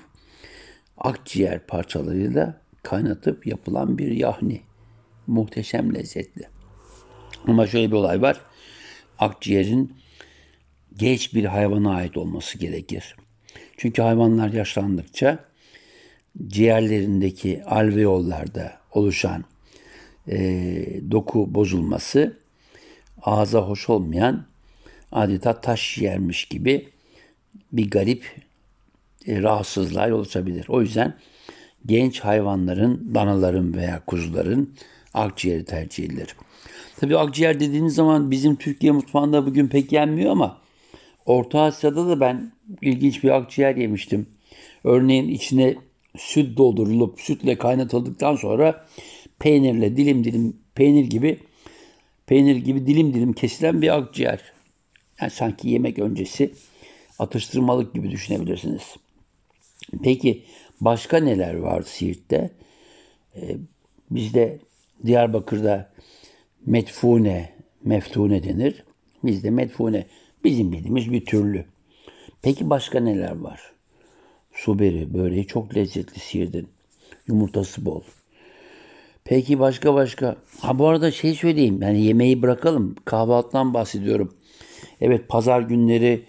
akciğer 0.98 1.66
parçalarıyla 1.66 2.60
kaynatıp 2.82 3.46
yapılan 3.46 3.98
bir 3.98 4.10
yahni. 4.10 4.60
Muhteşem 5.32 5.94
lezzetli. 5.94 6.48
Ama 7.46 7.66
şöyle 7.66 7.90
bir 7.90 7.96
olay 7.96 8.22
var. 8.22 8.40
Akciğerin 9.18 9.92
geç 10.96 11.34
bir 11.34 11.44
hayvana 11.44 11.94
ait 11.94 12.16
olması 12.16 12.58
gerekir. 12.58 13.16
Çünkü 13.76 14.02
hayvanlar 14.02 14.52
yaşlandıkça 14.52 15.44
ciğerlerindeki 16.46 17.64
alveollarda 17.64 18.72
oluşan 18.92 19.44
e, 20.28 20.36
doku 21.10 21.54
bozulması 21.54 22.36
ağza 23.22 23.60
hoş 23.60 23.90
olmayan 23.90 24.46
adeta 25.12 25.60
taş 25.60 25.98
yermiş 25.98 26.44
gibi 26.44 26.88
bir 27.72 27.90
garip 27.90 28.24
e, 29.26 29.42
rahatsızlığa 29.42 30.06
yol 30.06 30.20
açabilir. 30.20 30.66
O 30.68 30.80
yüzden 30.80 31.14
genç 31.86 32.20
hayvanların, 32.20 33.14
danaların 33.14 33.74
veya 33.74 34.02
kuzuların 34.06 34.74
akciğeri 35.14 35.64
tercih 35.64 36.04
edilir. 36.04 36.36
Tabii 36.96 37.18
akciğer 37.18 37.60
dediğiniz 37.60 37.94
zaman 37.94 38.30
bizim 38.30 38.56
Türkiye 38.56 38.92
mutfağında 38.92 39.46
bugün 39.46 39.68
pek 39.68 39.92
yenmiyor 39.92 40.30
ama 40.30 40.62
Orta 41.26 41.60
Asya'da 41.60 42.08
da 42.08 42.20
ben 42.20 42.52
ilginç 42.82 43.24
bir 43.24 43.30
akciğer 43.30 43.76
yemiştim. 43.76 44.26
Örneğin 44.84 45.28
içine 45.28 45.74
süt 46.16 46.56
doldurulup 46.56 47.20
sütle 47.20 47.58
kaynatıldıktan 47.58 48.36
sonra 48.36 48.86
peynirle 49.38 49.96
dilim 49.96 50.24
dilim 50.24 50.56
peynir 50.74 51.04
gibi 51.04 51.38
peynir 52.26 52.56
gibi 52.56 52.86
dilim 52.86 53.14
dilim 53.14 53.32
kesilen 53.32 53.82
bir 53.82 53.96
akciğer. 53.96 54.52
Yani 55.20 55.30
sanki 55.30 55.68
yemek 55.68 55.98
öncesi 55.98 56.52
atıştırmalık 57.18 57.94
gibi 57.94 58.10
düşünebilirsiniz. 58.10 58.96
Peki 60.02 60.44
başka 60.80 61.18
neler 61.18 61.54
var 61.54 61.82
Siirt'te? 61.82 62.50
Ee, 63.36 63.56
bizde 64.10 64.58
Diyarbakır'da 65.06 65.92
metfune, 66.66 67.52
meftune 67.84 68.42
denir. 68.42 68.84
Bizde 69.24 69.50
metfune 69.50 70.06
bizim 70.44 70.72
bildiğimiz 70.72 71.12
bir 71.12 71.24
türlü. 71.24 71.64
Peki 72.42 72.70
başka 72.70 73.00
neler 73.00 73.36
var? 73.36 73.60
Suberi, 74.52 75.14
böreği 75.14 75.46
çok 75.46 75.76
lezzetli 75.76 76.20
Siirt'in. 76.20 76.68
Yumurtası 77.26 77.84
bol. 77.84 78.02
Peki 79.24 79.58
başka 79.58 79.94
başka. 79.94 80.36
Ha 80.60 80.78
bu 80.78 80.88
arada 80.88 81.10
şey 81.10 81.34
söyleyeyim. 81.34 81.82
Yani 81.82 82.02
yemeği 82.02 82.42
bırakalım. 82.42 82.94
Kahvaltıdan 83.04 83.74
bahsediyorum. 83.74 84.34
Evet 85.00 85.28
pazar 85.28 85.60
günleri 85.60 86.24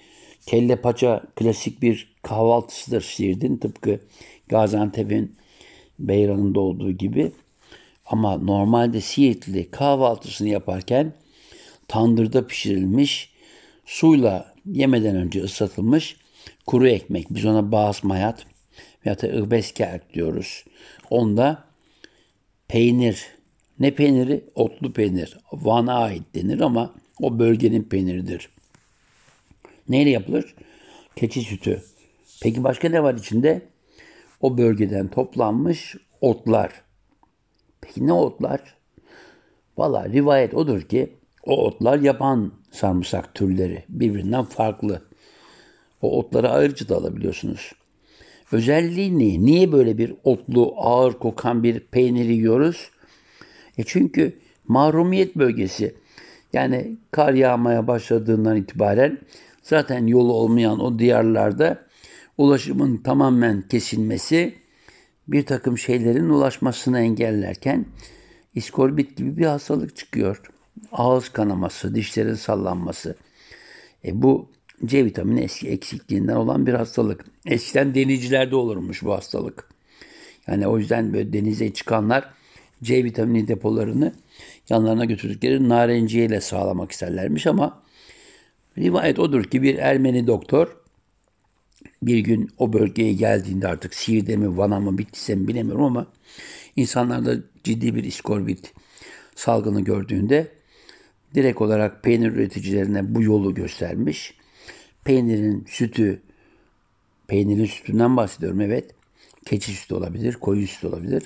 kelle 0.46 0.76
paça 0.76 1.24
klasik 1.36 1.82
bir 1.82 2.16
kahvaltısıdır 2.22 3.02
Siirt'in. 3.02 3.58
Tıpkı 3.58 4.00
Gaziantep'in 4.48 5.36
Beyran'ında 6.00 6.60
olduğu 6.60 6.92
gibi. 6.92 7.32
Ama 8.06 8.38
normalde 8.38 9.02
Siirtli 9.02 9.72
kahvaltısını 9.72 10.50
yaparken 10.50 11.14
tandırda 11.88 12.48
pişirilmiş, 12.48 13.34
suyla 13.86 14.54
yemeden 14.66 15.16
önce 15.16 15.44
ıslatılmış 15.44 16.18
kuru 16.68 16.88
ekmek. 16.88 17.28
Biz 17.30 17.46
ona 17.46 17.72
basmayat 17.72 18.46
veya 19.06 19.22
da 19.22 19.28
ıhbeskerk 19.28 20.14
diyoruz. 20.14 20.66
Onda 21.10 21.64
peynir, 22.68 23.28
ne 23.80 23.92
peyniri? 23.96 24.44
Otlu 24.56 24.94
peynir. 24.94 25.38
Van'a 25.52 25.94
ait 25.94 26.24
denir 26.36 26.60
ama 26.60 26.94
o 27.22 27.40
bölgenin 27.40 27.84
peyniridir. 27.84 28.50
Neyle 29.90 30.10
yapılır? 30.10 30.56
Keçi 31.16 31.42
sütü. 31.42 31.84
Peki 32.42 32.64
başka 32.64 32.90
ne 32.90 33.04
var 33.04 33.14
içinde? 33.14 33.62
O 34.42 34.58
bölgeden 34.58 35.08
toplanmış 35.08 35.96
otlar. 36.22 36.83
Peki 37.84 38.08
ne 38.08 38.14
otlar? 38.14 38.76
Valla 39.78 40.10
rivayet 40.10 40.54
odur 40.54 40.82
ki 40.82 41.14
o 41.44 41.66
otlar 41.66 42.00
yaban 42.00 42.52
sarımsak 42.72 43.36
türleri 43.36 43.84
birbirinden 43.90 44.44
farklı. 44.44 45.02
O 46.02 46.20
otları 46.20 46.50
ayrıca 46.50 46.90
da 46.90 46.98
alabiliyorsunuz. 46.98 47.72
Özelliği 48.52 49.20
ne? 49.20 49.46
Niye 49.46 49.72
böyle 49.72 49.98
bir 49.98 50.14
otlu, 50.24 50.74
ağır 50.78 51.14
kokan 51.14 51.64
bir 51.64 51.80
peyniri 51.80 52.34
yiyoruz? 52.34 52.92
E 53.78 53.84
çünkü 53.86 54.40
mahrumiyet 54.68 55.36
bölgesi. 55.36 55.96
Yani 56.54 56.98
kar 57.12 57.34
yağmaya 57.34 57.88
başladığından 57.88 58.58
itibaren 58.58 59.18
zaten 59.62 60.08
yolu 60.08 60.34
olmayan 60.34 60.80
o 60.80 61.00
diyarlarda 61.00 61.86
ulaşımın 62.38 62.98
tamamen 62.98 63.62
kesilmesi 63.62 64.63
bir 65.28 65.46
takım 65.46 65.78
şeylerin 65.78 66.30
ulaşmasını 66.30 67.00
engellerken 67.00 67.86
iskorbit 68.56 69.18
gibi 69.18 69.38
bir 69.38 69.46
hastalık 69.46 69.96
çıkıyor. 69.96 70.42
Ağız 70.92 71.30
kanaması, 71.30 71.96
dişlerin 71.96 72.34
sallanması. 72.34 73.16
E 74.06 74.22
bu 74.22 74.50
C 74.86 75.06
vitamini 75.06 75.42
eski 75.42 75.70
eksikliğinden 75.70 76.36
olan 76.36 76.68
bir 76.68 76.74
hastalık. 76.74 77.26
Eskiden 77.46 77.96
denizcilerde 77.96 78.56
olurmuş 78.56 79.04
bu 79.04 79.14
hastalık. 79.14 79.70
Yani 80.48 80.68
o 80.68 80.78
yüzden 80.78 81.14
böyle 81.14 81.34
denize 81.34 81.74
çıkanlar 81.74 82.30
C 82.84 83.04
vitamini 83.04 83.48
depolarını 83.48 84.14
yanlarına 84.70 85.06
götürdükleri 85.06 85.70
narenciye 85.70 86.26
ile 86.26 86.42
sağlamak 86.42 86.92
isterlermiş 86.92 87.48
ama 87.48 87.84
rivayet 88.78 89.20
odur 89.20 89.44
ki 89.44 89.62
bir 89.62 89.78
Ermeni 89.78 90.28
doktor 90.28 90.83
bir 92.08 92.20
gün 92.20 92.50
o 92.58 92.74
bölgeye 92.74 93.14
geldiğinde 93.14 93.68
artık 93.68 93.94
Siirt'e 93.94 94.38
mi 94.38 94.58
Van'a 94.58 94.80
mı 94.80 94.98
bittiyse 94.98 95.36
mi 95.36 95.48
bilemiyorum 95.48 95.84
ama 95.84 96.08
insanlarda 96.76 97.36
ciddi 97.64 97.96
bir 97.96 98.04
iskorbit 98.04 98.74
salgını 99.36 99.82
gördüğünde 99.82 100.48
direkt 101.36 101.62
olarak 101.62 102.04
peynir 102.04 102.32
üreticilerine 102.32 103.16
bu 103.16 103.24
yolu 103.24 103.54
göstermiş. 103.54 104.34
Peynirin 105.04 105.66
sütü, 105.70 106.22
peynirin 107.28 107.66
sütünden 107.66 108.18
bahsediyorum 108.18 108.62
evet. 108.62 108.92
Keçi 109.46 109.72
sütü 109.72 109.96
olabilir, 109.96 110.34
koyun 110.34 110.66
sütü 110.66 110.88
olabilir. 110.88 111.24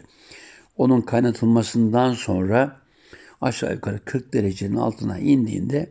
Onun 0.77 1.01
kaynatılmasından 1.01 2.13
sonra 2.13 2.81
aşağı 3.41 3.73
yukarı 3.73 3.99
40 4.05 4.33
derecenin 4.33 4.75
altına 4.75 5.19
indiğinde 5.19 5.89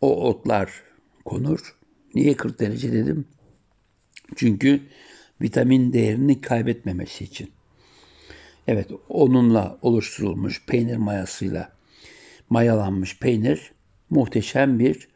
o 0.00 0.28
otlar 0.28 0.82
konur. 1.24 1.74
Niye 2.14 2.36
40 2.36 2.60
derece 2.60 2.92
dedim? 2.92 3.24
Çünkü 4.36 4.80
vitamin 5.42 5.92
değerini 5.92 6.40
kaybetmemesi 6.40 7.24
için. 7.24 7.50
Evet 8.66 8.90
onunla 9.08 9.78
oluşturulmuş 9.82 10.66
peynir 10.66 10.96
mayasıyla 10.96 11.72
mayalanmış 12.50 13.18
peynir 13.18 13.72
muhteşem 14.10 14.78
bir 14.78 15.08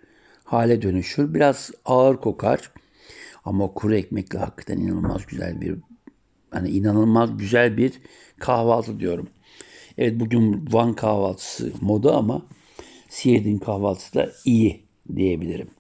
hale 0.45 0.83
dönüşür. 0.83 1.35
Biraz 1.35 1.71
ağır 1.85 2.17
kokar 2.17 2.73
ama 3.45 3.73
kuru 3.75 3.95
ekmekle 3.95 4.39
hakikaten 4.39 4.81
inanılmaz 4.81 5.27
güzel 5.27 5.61
bir 5.61 5.77
hani 6.51 6.71
inanılmaz 6.71 7.39
güzel 7.39 7.77
bir 7.77 7.93
kahvaltı 8.39 9.01
diyorum. 9.01 9.29
Evet 9.99 10.21
bugün 10.21 10.69
Van 10.73 10.95
kahvaltısı 10.95 11.73
moda 11.81 12.17
ama 12.17 12.47
Siirt'in 13.09 13.59
kahvaltısı 13.59 14.15
da 14.15 14.33
iyi 14.45 14.83
diyebilirim. 15.17 15.71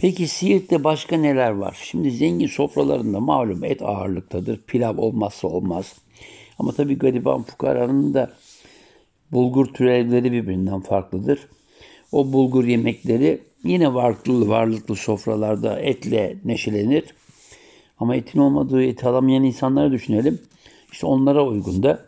Peki 0.00 0.28
Siirt'te 0.28 0.84
başka 0.84 1.16
neler 1.16 1.50
var? 1.50 1.78
Şimdi 1.82 2.10
zengin 2.10 2.46
sofralarında 2.46 3.20
malum 3.20 3.64
et 3.64 3.82
ağırlıktadır. 3.82 4.60
Pilav 4.66 4.98
olmazsa 4.98 5.48
olmaz. 5.48 5.94
Ama 6.58 6.72
tabii 6.72 6.98
gariban 6.98 7.42
fukaranın 7.42 8.14
da 8.14 8.32
bulgur 9.32 9.66
türevleri 9.66 10.32
birbirinden 10.32 10.80
farklıdır. 10.80 11.48
O 12.12 12.32
bulgur 12.32 12.64
yemekleri 12.64 13.40
yine 13.64 13.94
varlıklı 13.94 14.48
varlıklı 14.48 14.96
sofralarda 14.96 15.80
etle 15.80 16.36
neşelenir. 16.44 17.04
Ama 17.98 18.16
etin 18.16 18.40
olmadığı 18.40 18.82
eti 18.82 19.08
alamayan 19.08 19.44
insanları 19.44 19.92
düşünelim. 19.92 20.40
İşte 20.92 21.06
onlara 21.06 21.46
uygun 21.46 21.82
da 21.82 22.04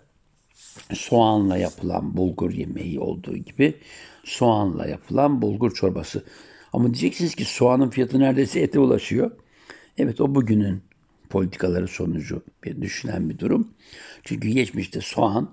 soğanla 0.95 1.57
yapılan 1.57 2.17
bulgur 2.17 2.53
yemeği 2.53 3.01
olduğu 3.01 3.37
gibi 3.37 3.75
soğanla 4.25 4.87
yapılan 4.87 5.43
bulgur 5.43 5.75
çorbası. 5.75 6.25
Ama 6.73 6.85
diyeceksiniz 6.85 7.35
ki 7.35 7.45
soğanın 7.45 7.91
fiyatı 7.91 8.19
neredeyse 8.21 8.61
ete 8.61 8.79
ulaşıyor. 8.79 9.31
Evet 9.99 10.21
o 10.21 10.35
bugünün 10.35 10.83
politikaları 11.31 11.89
sonucu 11.89 12.43
bir 12.65 12.83
düşünen 12.83 13.31
bir 13.31 13.39
durum. 13.39 13.69
Çünkü 14.25 14.49
geçmişte 14.49 15.01
soğan 15.01 15.51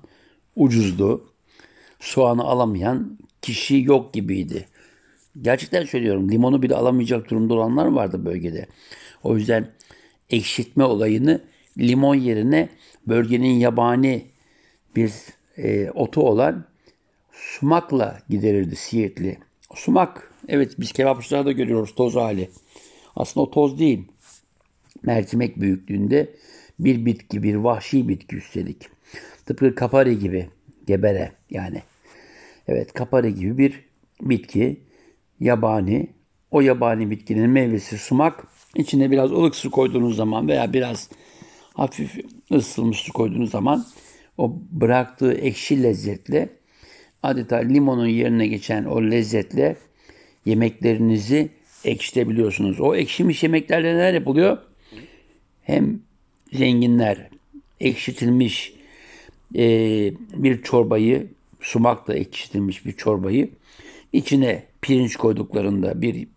ucuzdu. 0.55 1.33
Soğanı 1.99 2.43
alamayan 2.43 3.17
kişi 3.41 3.81
yok 3.81 4.13
gibiydi. 4.13 4.67
Gerçekten 5.41 5.85
söylüyorum 5.85 6.31
limonu 6.31 6.61
bile 6.61 6.75
alamayacak 6.75 7.29
durumda 7.29 7.53
olanlar 7.53 7.85
vardı 7.85 8.25
bölgede. 8.25 8.67
O 9.23 9.37
yüzden 9.37 9.71
ekşitme 10.29 10.83
olayını 10.83 11.41
limon 11.77 12.15
yerine 12.15 12.69
bölgenin 13.07 13.53
yabani 13.53 14.25
bir 14.95 15.11
e, 15.57 15.91
otu 15.91 16.21
olan 16.21 16.65
sumakla 17.31 18.19
giderirdi 18.29 18.75
Siirtli. 18.75 19.37
Sumak, 19.75 20.26
evet 20.47 20.75
biz 20.79 20.91
kebapçılarda 20.91 21.51
görüyoruz 21.51 21.95
toz 21.95 22.15
hali. 22.15 22.49
Aslında 23.15 23.43
o 23.45 23.51
toz 23.51 23.79
değil. 23.79 24.07
Mercimek 25.03 25.61
büyüklüğünde 25.61 26.35
bir 26.79 27.05
bitki, 27.05 27.43
bir 27.43 27.55
vahşi 27.55 28.07
bitki 28.07 28.35
üstelik. 28.35 28.89
Tıpkı 29.45 29.75
kapari 29.75 30.19
gibi, 30.19 30.49
gebere 30.87 31.31
yani. 31.49 31.81
Evet 32.67 32.93
kapari 32.93 33.35
gibi 33.35 33.57
bir 33.57 33.85
bitki, 34.21 34.79
yabani. 35.39 36.07
O 36.51 36.61
yabani 36.61 37.09
bitkinin 37.11 37.49
meyvesi 37.49 37.97
sumak. 37.97 38.47
İçine 38.75 39.11
biraz 39.11 39.31
ılık 39.31 39.55
su 39.55 39.71
koyduğunuz 39.71 40.15
zaman 40.15 40.47
veya 40.47 40.73
biraz 40.73 41.09
hafif 41.73 42.17
ısıtılmış 42.51 42.97
su 42.97 43.13
koyduğunuz 43.13 43.51
zaman 43.51 43.85
o 44.37 44.55
bıraktığı 44.71 45.33
ekşi 45.33 45.83
lezzetle 45.83 46.49
adeta 47.23 47.55
limonun 47.57 48.07
yerine 48.07 48.47
geçen 48.47 48.85
o 48.85 49.03
lezzetle 49.03 49.75
yemeklerinizi 50.47 51.49
ekşitebiliyorsunuz. 51.85 52.79
O 52.79 52.95
ekşimiş 52.95 53.43
yemeklerle 53.43 53.93
neler 53.93 54.13
yapılıyor? 54.13 54.57
Hem 55.63 55.99
zenginler 56.53 57.29
ekşitilmiş 57.79 58.73
e, 59.55 59.65
bir 60.33 60.61
çorbayı, 60.63 61.27
sumakla 61.61 62.15
ekşitilmiş 62.15 62.85
bir 62.85 62.91
çorbayı 62.91 63.49
içine 64.13 64.63
pirinç 64.81 65.15
koyduklarında 65.15 66.01
bir 66.01 66.27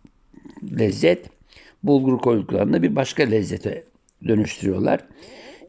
lezzet, 0.78 1.26
bulgur 1.82 2.18
koyduklarında 2.18 2.82
bir 2.82 2.96
başka 2.96 3.22
lezzete 3.22 3.84
dönüştürüyorlar. 4.28 5.00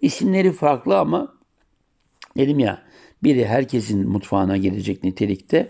İsimleri 0.01 0.51
farklı 0.51 0.99
ama 0.99 1.36
dedim 2.38 2.60
ya 2.60 2.84
biri 3.23 3.45
herkesin 3.45 4.10
mutfağına 4.10 4.58
gelecek 4.58 5.04
nitelikte 5.04 5.69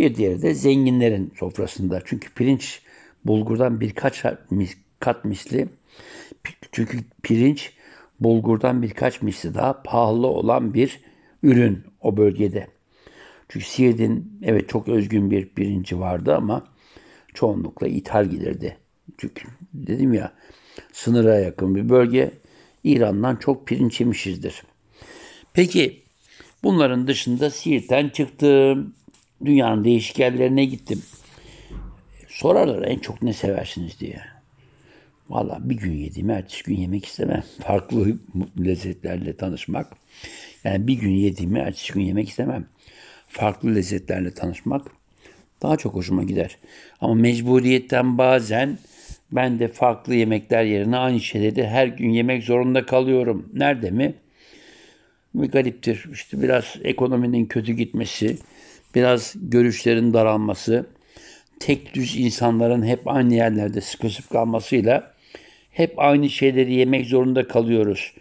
bir 0.00 0.14
diğeri 0.14 0.42
de 0.42 0.54
zenginlerin 0.54 1.32
sofrasında. 1.38 2.02
Çünkü 2.04 2.34
pirinç 2.34 2.82
bulgurdan 3.24 3.80
birkaç 3.80 4.24
kat 5.00 5.24
misli 5.24 5.68
çünkü 6.72 6.98
pirinç 7.22 7.72
bulgurdan 8.20 8.82
birkaç 8.82 9.22
misli 9.22 9.54
daha 9.54 9.82
pahalı 9.82 10.26
olan 10.26 10.74
bir 10.74 11.00
ürün 11.42 11.84
o 12.00 12.16
bölgede. 12.16 12.66
Çünkü 13.48 13.66
Siirt'in 13.66 14.38
evet 14.42 14.68
çok 14.68 14.88
özgün 14.88 15.30
bir 15.30 15.48
pirinci 15.48 16.00
vardı 16.00 16.36
ama 16.36 16.64
çoğunlukla 17.34 17.86
ithal 17.86 18.24
gelirdi. 18.24 18.76
Çünkü 19.18 19.48
dedim 19.74 20.14
ya 20.14 20.32
sınıra 20.92 21.38
yakın 21.38 21.74
bir 21.74 21.88
bölge 21.88 22.30
İran'dan 22.84 23.36
çok 23.36 23.66
pirinç 23.66 24.00
yemişizdir. 24.00 24.62
Peki 25.52 26.02
bunların 26.62 27.06
dışında 27.06 27.50
Siirt'ten 27.50 28.08
çıktım. 28.08 28.94
Dünyanın 29.44 29.84
değişik 29.84 30.18
yerlerine 30.18 30.64
gittim. 30.64 31.02
Sorarlar 32.28 32.82
en 32.82 32.98
çok 32.98 33.22
ne 33.22 33.32
seversiniz 33.32 34.00
diye. 34.00 34.20
Valla 35.28 35.58
bir 35.60 35.74
gün 35.74 35.92
yediğimi 35.92 36.32
ertesi 36.32 36.64
gün 36.64 36.76
yemek 36.76 37.06
istemem. 37.06 37.44
Farklı 37.60 38.18
lezzetlerle 38.58 39.36
tanışmak. 39.36 39.92
Yani 40.64 40.86
bir 40.86 40.94
gün 40.94 41.10
yediğimi 41.10 41.58
ertesi 41.58 41.92
gün 41.92 42.02
yemek 42.02 42.28
istemem. 42.28 42.66
Farklı 43.28 43.74
lezzetlerle 43.74 44.34
tanışmak 44.34 44.86
daha 45.62 45.76
çok 45.76 45.94
hoşuma 45.94 46.24
gider. 46.24 46.56
Ama 47.00 47.14
mecburiyetten 47.14 48.18
bazen 48.18 48.78
ben 49.32 49.58
de 49.58 49.68
farklı 49.68 50.14
yemekler 50.14 50.64
yerine 50.64 50.96
aynı 50.96 51.20
şeyleri 51.20 51.66
her 51.66 51.86
gün 51.86 52.10
yemek 52.10 52.44
zorunda 52.44 52.86
kalıyorum. 52.86 53.48
Nerede 53.54 53.90
mi? 53.90 54.14
Bir 55.34 55.50
gariptir. 55.50 56.04
İşte 56.12 56.42
biraz 56.42 56.76
ekonominin 56.84 57.46
kötü 57.46 57.72
gitmesi, 57.72 58.36
biraz 58.94 59.34
görüşlerin 59.36 60.14
daralması, 60.14 60.86
tek 61.60 61.94
düz 61.94 62.16
insanların 62.16 62.86
hep 62.86 63.08
aynı 63.08 63.34
yerlerde 63.34 63.80
sıkışıp 63.80 64.30
kalmasıyla 64.30 65.14
hep 65.70 65.98
aynı 65.98 66.30
şeyleri 66.30 66.74
yemek 66.74 67.06
zorunda 67.06 67.48
kalıyoruz. 67.48 68.12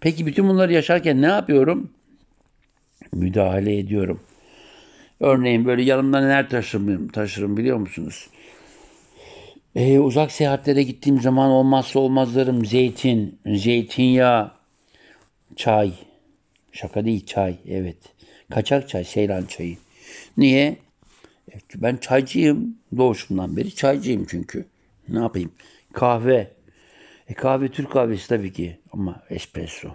Peki 0.00 0.26
bütün 0.26 0.48
bunları 0.48 0.72
yaşarken 0.72 1.22
ne 1.22 1.26
yapıyorum? 1.26 1.90
Müdahale 3.12 3.78
ediyorum. 3.78 4.20
Örneğin 5.20 5.64
böyle 5.64 5.82
yanımda 5.82 6.20
neler 6.20 6.50
taşırım, 6.50 7.08
taşırım 7.08 7.56
biliyor 7.56 7.76
musunuz? 7.76 8.28
Ee, 9.74 9.98
uzak 9.98 10.32
seyahatlere 10.32 10.82
gittiğim 10.82 11.20
zaman 11.20 11.50
olmazsa 11.50 11.98
olmazlarım 11.98 12.64
zeytin, 12.64 13.38
zeytinyağı, 13.46 14.52
çay. 15.56 15.92
Şaka 16.72 17.04
değil 17.04 17.26
çay, 17.26 17.56
evet. 17.68 17.96
Kaçak 18.50 18.88
çay, 18.88 19.04
Seylan 19.04 19.44
çayı. 19.44 19.76
Niye? 20.36 20.76
Evet, 21.52 21.64
ben 21.74 21.96
çaycıyım. 21.96 22.78
Doğuşumdan 22.96 23.56
beri 23.56 23.74
çaycıyım 23.74 24.26
çünkü. 24.28 24.64
Ne 25.08 25.18
yapayım? 25.18 25.52
Kahve. 25.92 26.50
E 27.28 27.34
kahve 27.34 27.68
Türk 27.68 27.92
kahvesi 27.92 28.28
tabii 28.28 28.52
ki 28.52 28.78
ama 28.92 29.22
espresso. 29.30 29.88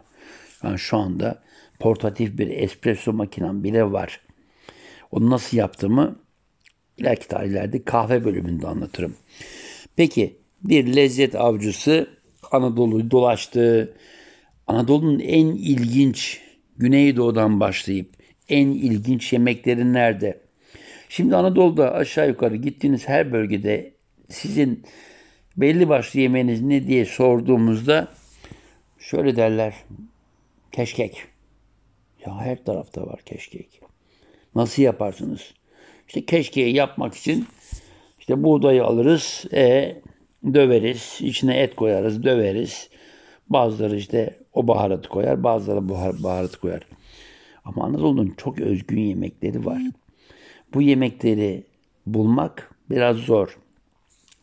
Yani 0.63 0.79
şu 0.79 0.97
anda 0.97 1.43
portatif 1.79 2.37
bir 2.37 2.47
espresso 2.47 3.13
makinem 3.13 3.63
bile 3.63 3.91
var. 3.91 4.21
Onu 5.11 5.29
nasıl 5.29 5.57
yaptığımı 5.57 6.19
ileriki 6.97 7.27
tarihlerde 7.27 7.83
kahve 7.83 8.25
bölümünde 8.25 8.67
anlatırım. 8.67 9.15
Peki 9.95 10.37
bir 10.63 10.95
lezzet 10.95 11.35
avcısı 11.35 12.09
Anadolu'yu 12.51 13.11
dolaştı. 13.11 13.93
Anadolu'nun 14.67 15.19
en 15.19 15.45
ilginç 15.45 16.41
Güneydoğu'dan 16.77 17.59
başlayıp 17.59 18.09
en 18.49 18.67
ilginç 18.67 19.33
yemekleri 19.33 19.93
nerede? 19.93 20.39
Şimdi 21.09 21.35
Anadolu'da 21.35 21.93
aşağı 21.93 22.27
yukarı 22.27 22.55
gittiğiniz 22.55 23.07
her 23.07 23.31
bölgede 23.31 23.91
sizin 24.29 24.83
belli 25.57 25.89
başlı 25.89 26.19
yemeğiniz 26.19 26.61
ne 26.61 26.87
diye 26.87 27.05
sorduğumuzda 27.05 28.07
şöyle 28.99 29.35
derler. 29.35 29.73
Keşkek. 30.71 31.23
Ya 32.25 32.37
her 32.37 32.63
tarafta 32.63 33.07
var 33.07 33.21
keşkek. 33.25 33.81
Nasıl 34.55 34.81
yaparsınız? 34.81 35.53
İşte 36.07 36.25
keşkeği 36.25 36.75
yapmak 36.75 37.15
için 37.15 37.47
işte 38.19 38.43
buğdayı 38.43 38.83
alırız, 38.83 39.45
e, 39.53 39.95
döveriz, 40.53 41.17
içine 41.19 41.57
et 41.59 41.75
koyarız, 41.75 42.23
döveriz. 42.23 42.89
Bazıları 43.49 43.95
işte 43.95 44.39
o 44.53 44.67
baharatı 44.67 45.09
koyar, 45.09 45.43
bazıları 45.43 45.89
buhar, 45.89 46.23
baharatı 46.23 46.59
koyar. 46.59 46.81
Ama 47.69 47.85
Anadolu'nun 47.85 48.33
çok 48.37 48.59
özgün 48.59 49.01
yemekleri 49.01 49.65
var. 49.65 49.81
Bu 50.73 50.81
yemekleri 50.81 51.63
bulmak 52.05 52.71
biraz 52.89 53.17
zor. 53.17 53.57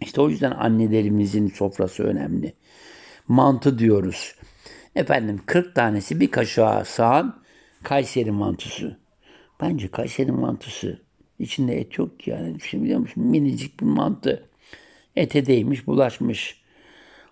İşte 0.01 0.21
o 0.21 0.31
yüzden 0.31 0.51
annelerimizin 0.51 1.49
sofrası 1.49 2.03
önemli. 2.03 2.53
Mantı 3.29 3.79
diyoruz. 3.79 4.35
Efendim 4.95 5.41
40 5.47 5.75
tanesi 5.75 6.21
bir 6.21 6.31
kaşığa 6.31 6.85
sağan 6.85 7.43
Kayseri 7.83 8.31
mantısı. 8.31 8.99
Bence 9.61 9.89
Kayseri 9.89 10.33
mantısı 10.33 11.03
içinde 11.39 11.81
et 11.81 11.99
yok 11.99 12.21
ki 12.21 12.31
yani. 12.31 12.61
Şimdi 12.61 12.85
biliyor 12.85 13.01
musun? 13.01 13.25
Minicik 13.25 13.81
bir 13.81 13.87
mantı. 13.87 14.49
Ete 15.17 15.47
değmiş, 15.47 15.87
bulaşmış. 15.87 16.63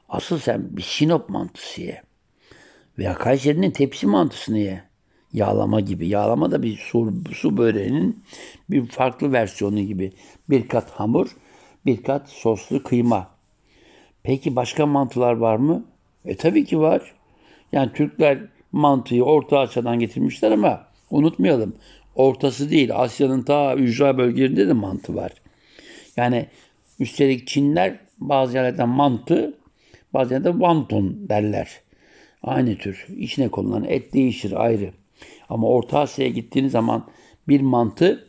Asıl 0.09 0.39
sen 0.39 0.77
bir 0.77 0.83
Sinop 0.83 1.29
mantısı 1.29 1.81
ye. 1.81 2.03
Veya 2.99 3.15
Kayseri'nin 3.15 3.71
tepsi 3.71 4.07
mantısını 4.07 4.59
ye. 4.59 4.85
Yağlama 5.35 5.81
gibi. 5.81 6.09
Yağlama 6.09 6.51
da 6.51 6.63
bir 6.63 6.77
su, 6.77 7.15
su 7.33 7.57
böreğinin 7.57 8.23
bir 8.71 8.87
farklı 8.87 9.33
versiyonu 9.33 9.81
gibi. 9.81 10.13
Bir 10.51 10.69
kat 10.69 10.91
hamur, 10.91 11.37
bir 11.87 12.03
kat 12.03 12.29
soslu 12.29 12.83
kıyma. 12.83 13.31
Peki 14.23 14.57
başka 14.57 14.87
mantılar 14.87 15.33
var 15.33 15.57
mı? 15.57 15.85
E 16.25 16.37
tabii 16.37 16.65
ki 16.65 16.81
var. 16.81 17.15
Yani 17.73 17.93
Türkler 17.93 18.39
mantıyı 18.73 19.25
Orta 19.25 19.59
Asya'dan 19.59 19.99
getirmişler 19.99 20.51
ama 20.51 20.87
unutmayalım. 21.11 21.77
Ortası 22.15 22.71
değil 22.71 22.91
Asya'nın 22.95 23.43
ta 23.43 23.75
ücra 23.75 24.19
bölgelerinde 24.19 24.69
de 24.69 24.73
mantı 24.73 25.15
var. 25.15 25.33
Yani 26.17 26.47
üstelik 26.99 27.47
Çinler 27.47 27.99
bazı 28.19 28.57
yerlerden 28.57 28.89
mantı 28.89 29.59
bazı 30.15 30.35
yerlerde 30.35 30.51
wonton 30.51 31.29
derler. 31.29 31.69
Aynı 32.43 32.79
tür. 32.79 33.07
İçine 33.17 33.49
konulan 33.49 33.85
et 33.85 34.13
değişir 34.13 34.65
ayrı. 34.65 34.91
Ama 35.49 35.69
Orta 35.69 36.01
Asya'ya 36.01 36.31
gittiğiniz 36.31 36.73
zaman 36.73 37.07
bir 37.49 37.61
mantı 37.61 38.29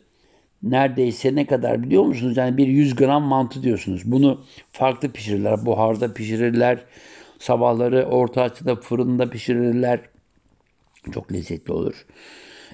neredeyse 0.62 1.34
ne 1.34 1.46
kadar 1.46 1.82
biliyor 1.82 2.02
musunuz? 2.02 2.36
Yani 2.36 2.56
bir 2.56 2.66
100 2.66 2.94
gram 2.96 3.22
mantı 3.22 3.62
diyorsunuz. 3.62 4.02
Bunu 4.04 4.44
farklı 4.72 5.12
pişirirler. 5.12 5.66
Buharda 5.66 6.14
pişirirler. 6.14 6.84
Sabahları 7.38 8.04
Orta 8.04 8.42
Asya'da 8.42 8.76
fırında 8.76 9.30
pişirirler. 9.30 10.00
Çok 11.12 11.32
lezzetli 11.32 11.72
olur. 11.72 12.06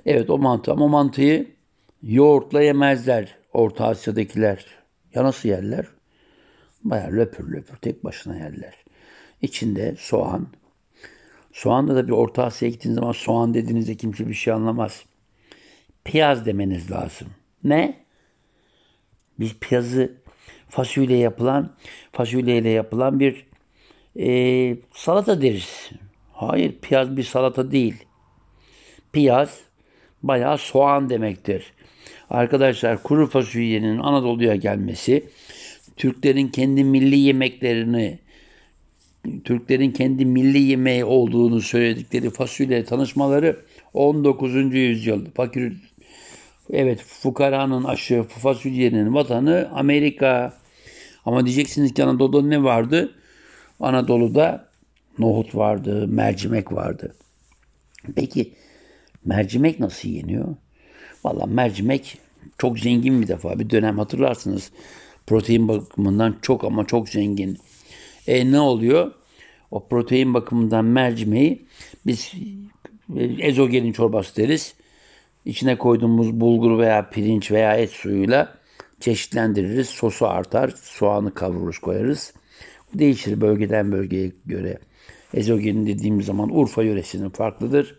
Evet 0.07 0.31
o 0.31 0.39
mantı 0.39 0.73
ama 0.73 0.89
mantıyı 0.89 1.51
yoğurtla 2.03 2.63
yemezler 2.63 3.37
Orta 3.53 3.87
Asya'dakiler. 3.87 4.67
Ya 5.15 5.25
nasıl 5.25 5.49
yerler? 5.49 5.87
Baya 6.85 7.09
löpür 7.09 7.53
löpür 7.53 7.77
tek 7.77 8.05
başına 8.05 8.37
yerler. 8.37 8.75
İçinde 9.43 9.95
soğan. 9.99 10.47
Soğanda 11.53 11.97
da 11.97 12.07
bir 12.07 12.13
Orta 12.13 12.45
Asya'ya 12.45 12.73
gittiğiniz 12.73 12.95
zaman 12.95 13.13
soğan 13.13 13.55
dediğinizde 13.55 13.95
kimse 13.95 14.29
bir 14.29 14.35
şey 14.35 14.53
anlamaz. 14.53 15.05
Piyaz 16.05 16.47
demeniz 16.47 16.91
lazım. 16.91 17.29
Ne? 17.65 18.05
Biz 19.41 19.59
piyazı 19.59 20.23
fasulye 20.69 21.19
yapılan, 21.19 21.77
fasulyeyle 22.13 22.69
yapılan 22.69 23.21
bir 23.21 23.47
e, 24.19 24.77
salata 24.95 25.43
deriz. 25.43 25.91
Hayır, 26.33 26.79
piyaz 26.83 27.17
bir 27.17 27.23
salata 27.23 27.71
değil. 27.71 28.05
Piyaz 29.13 29.61
bayağı 30.23 30.59
soğan 30.59 31.11
demektir. 31.11 31.73
Arkadaşlar 32.31 33.03
kuru 33.03 33.27
fasulyenin 33.27 33.99
Anadolu'ya 33.99 34.57
gelmesi, 34.57 35.25
Türklerin 35.97 36.49
kendi 36.49 36.85
milli 36.85 37.17
yemeklerini, 37.17 38.19
Türklerin 39.45 39.91
kendi 39.91 40.25
milli 40.27 40.59
yemeği 40.59 41.05
olduğunu 41.05 41.61
söyledikleri 41.61 42.31
fasulye 42.31 42.85
tanışmaları 42.85 43.61
19. 43.95 44.75
yüzyıl. 44.75 45.27
Fakir, 45.35 45.73
evet 46.71 47.01
fukaranın 47.03 47.85
aşı 47.85 48.23
fasulyenin 48.23 49.15
vatanı 49.15 49.71
Amerika. 49.75 50.53
Ama 51.25 51.47
diyeceksiniz 51.47 51.95
ki 51.95 52.05
Anadolu'da 52.05 52.47
ne 52.47 52.63
vardı? 52.63 53.15
Anadolu'da 53.81 54.69
nohut 55.19 55.55
vardı, 55.55 56.09
mercimek 56.09 56.73
vardı. 56.73 57.15
Peki 58.17 58.53
mercimek 59.25 59.81
nasıl 59.81 60.09
yeniyor? 60.09 60.57
Valla 61.25 61.47
mercimek 61.47 62.19
çok 62.59 62.79
zengin 62.79 63.23
bir 63.23 63.29
defa. 63.29 63.59
Bir 63.59 63.71
dönem 63.71 63.99
hatırlarsınız. 63.99 64.71
Protein 65.27 65.69
bakımından 65.69 66.37
çok 66.43 66.65
ama 66.65 66.87
çok 66.87 67.09
zengin. 67.09 67.59
E 68.27 68.53
ne 68.53 68.61
oluyor? 68.61 69.13
O 69.71 69.89
protein 69.89 70.35
bakımından 70.35 70.85
mercimeği 70.85 71.67
biz 72.07 72.33
e, 73.17 73.23
ezogelin 73.25 73.93
çorbası 73.93 74.37
deriz. 74.37 74.75
İçine 75.45 75.79
koyduğumuz 75.79 76.41
bulgur 76.41 76.79
veya 76.79 77.11
pirinç 77.11 77.51
veya 77.51 77.77
et 77.77 77.91
suyuyla 77.91 78.55
çeşitlendiririz. 79.01 79.89
Sosu 79.89 80.27
artar. 80.27 80.75
Soğanı 80.83 81.35
kavururuz 81.35 81.79
koyarız. 81.79 82.35
Değişir 82.95 83.41
bölgeden 83.41 83.93
bölgeye 83.93 84.33
göre. 84.47 84.79
Ezogelin 85.35 85.87
dediğimiz 85.87 86.27
zaman 86.27 86.57
Urfa 86.59 86.83
yöresinin 86.83 87.29
farklıdır. 87.29 87.97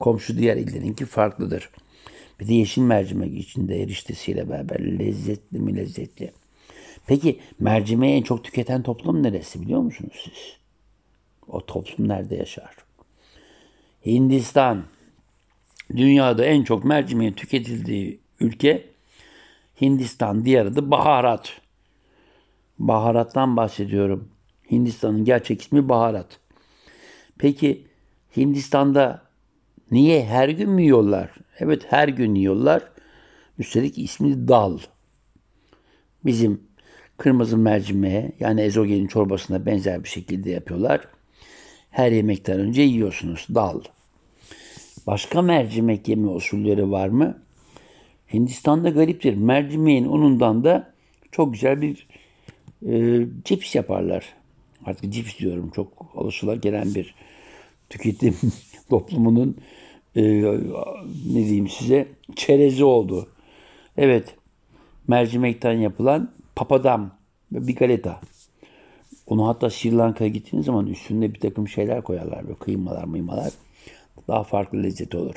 Komşu 0.00 0.38
diğer 0.38 0.56
illerinki 0.56 1.06
farklıdır. 1.06 1.70
Bir 2.40 2.48
de 2.48 2.54
yeşil 2.54 2.82
mercimek 2.82 3.38
içinde 3.38 3.82
eriştesiyle 3.82 4.48
beraber 4.50 4.98
lezzetli 4.98 5.58
mi 5.58 5.76
lezzetli. 5.76 6.32
Peki 7.08 7.40
mercimeği 7.58 8.16
en 8.16 8.22
çok 8.22 8.44
tüketen 8.44 8.82
toplum 8.82 9.22
neresi 9.22 9.62
biliyor 9.62 9.80
musunuz 9.80 10.12
siz? 10.24 10.56
O 11.48 11.66
toplum 11.66 12.08
nerede 12.08 12.36
yaşar? 12.36 12.74
Hindistan. 14.06 14.84
Dünyada 15.96 16.44
en 16.44 16.64
çok 16.64 16.84
mercimeğin 16.84 17.32
tüketildiği 17.32 18.20
ülke 18.40 18.86
Hindistan. 19.80 20.44
Diğer 20.44 20.66
adı 20.66 20.90
baharat. 20.90 21.60
Baharattan 22.78 23.56
bahsediyorum. 23.56 24.28
Hindistan'ın 24.70 25.24
gerçek 25.24 25.62
ismi 25.62 25.88
baharat. 25.88 26.40
Peki 27.38 27.86
Hindistan'da 28.36 29.22
niye 29.90 30.24
her 30.24 30.48
gün 30.48 30.70
mü 30.70 30.82
yiyorlar? 30.82 31.30
Evet 31.58 31.82
her 31.92 32.08
gün 32.08 32.34
yiyorlar. 32.34 32.82
Üstelik 33.58 33.98
ismi 33.98 34.48
dal. 34.48 34.78
Bizim 36.24 36.67
kırmızı 37.18 37.58
mercimeğe 37.58 38.32
yani 38.40 38.60
ezogelin 38.60 39.06
çorbasına 39.06 39.66
benzer 39.66 40.04
bir 40.04 40.08
şekilde 40.08 40.50
yapıyorlar. 40.50 41.08
Her 41.90 42.12
yemekten 42.12 42.60
önce 42.60 42.82
yiyorsunuz 42.82 43.46
dal. 43.54 43.80
Başka 45.06 45.42
mercimek 45.42 46.08
yeme 46.08 46.28
usulleri 46.28 46.90
var 46.90 47.08
mı? 47.08 47.38
Hindistan'da 48.32 48.90
gariptir. 48.90 49.34
Mercimeğin 49.34 50.04
unundan 50.04 50.64
da 50.64 50.92
çok 51.32 51.52
güzel 51.52 51.82
bir 51.82 52.06
e, 52.86 53.26
cips 53.44 53.74
yaparlar. 53.74 54.24
Artık 54.86 55.12
cips 55.12 55.38
diyorum 55.38 55.70
çok 55.74 56.12
alışıla 56.16 56.54
gelen 56.54 56.94
bir 56.94 57.14
tüketim 57.90 58.36
toplumunun 58.90 59.56
e, 60.16 60.22
ne 61.32 61.44
diyeyim 61.44 61.68
size 61.68 62.08
çerezi 62.36 62.84
oldu. 62.84 63.28
Evet 63.96 64.34
mercimekten 65.08 65.72
yapılan 65.72 66.30
papadam 66.58 67.10
ve 67.52 67.68
bir 67.68 67.76
galeta. 67.76 68.20
Onu 69.26 69.48
hatta 69.48 69.70
Sri 69.70 69.96
Lanka'ya 69.96 70.30
gittiğiniz 70.30 70.66
zaman 70.66 70.86
üstünde 70.86 71.34
bir 71.34 71.40
takım 71.40 71.68
şeyler 71.68 72.02
koyarlar. 72.02 72.44
Böyle 72.48 72.58
kıymalar 72.58 73.04
mıymalar. 73.04 73.52
Daha 74.28 74.44
farklı 74.44 74.82
lezzet 74.82 75.14
olur. 75.14 75.34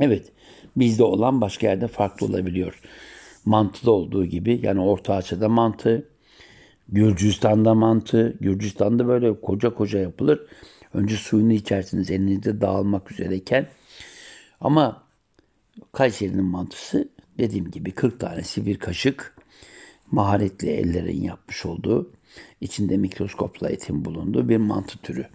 Evet 0.00 0.32
bizde 0.76 1.04
olan 1.04 1.40
başka 1.40 1.66
yerde 1.66 1.86
farklı 1.86 2.26
olabiliyor. 2.26 2.80
Mantıda 3.44 3.90
olduğu 3.90 4.24
gibi 4.24 4.60
yani 4.62 4.80
Orta 4.80 5.14
Asya'da 5.14 5.48
mantı, 5.48 6.08
Gürcistan'da 6.88 7.74
mantı, 7.74 8.36
Gürcistan'da 8.40 9.08
böyle 9.08 9.40
koca 9.40 9.74
koca 9.74 9.98
yapılır. 9.98 10.40
Önce 10.94 11.16
suyunu 11.16 11.52
içersiniz 11.52 12.10
elinizde 12.10 12.60
dağılmak 12.60 13.12
üzereyken. 13.12 13.68
Ama 14.60 15.02
Kayseri'nin 15.92 16.44
mantısı 16.44 17.08
dediğim 17.38 17.70
gibi 17.70 17.92
40 17.92 18.20
tanesi 18.20 18.66
bir 18.66 18.78
kaşık 18.78 19.37
maharetli 20.10 20.68
ellerin 20.70 21.22
yapmış 21.22 21.66
olduğu 21.66 22.12
içinde 22.60 22.96
mikroskopla 22.96 23.70
etin 23.70 24.04
bulunduğu 24.04 24.48
bir 24.48 24.56
mantı 24.56 24.98
türü. 24.98 25.26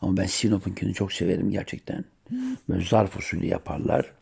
Ama 0.00 0.16
ben 0.16 0.26
Sinop'unkini 0.26 0.94
çok 0.94 1.12
severim 1.12 1.50
gerçekten. 1.50 2.04
Böyle 2.68 2.84
zarf 2.84 3.16
usulü 3.16 3.46
yaparlar. 3.46 4.12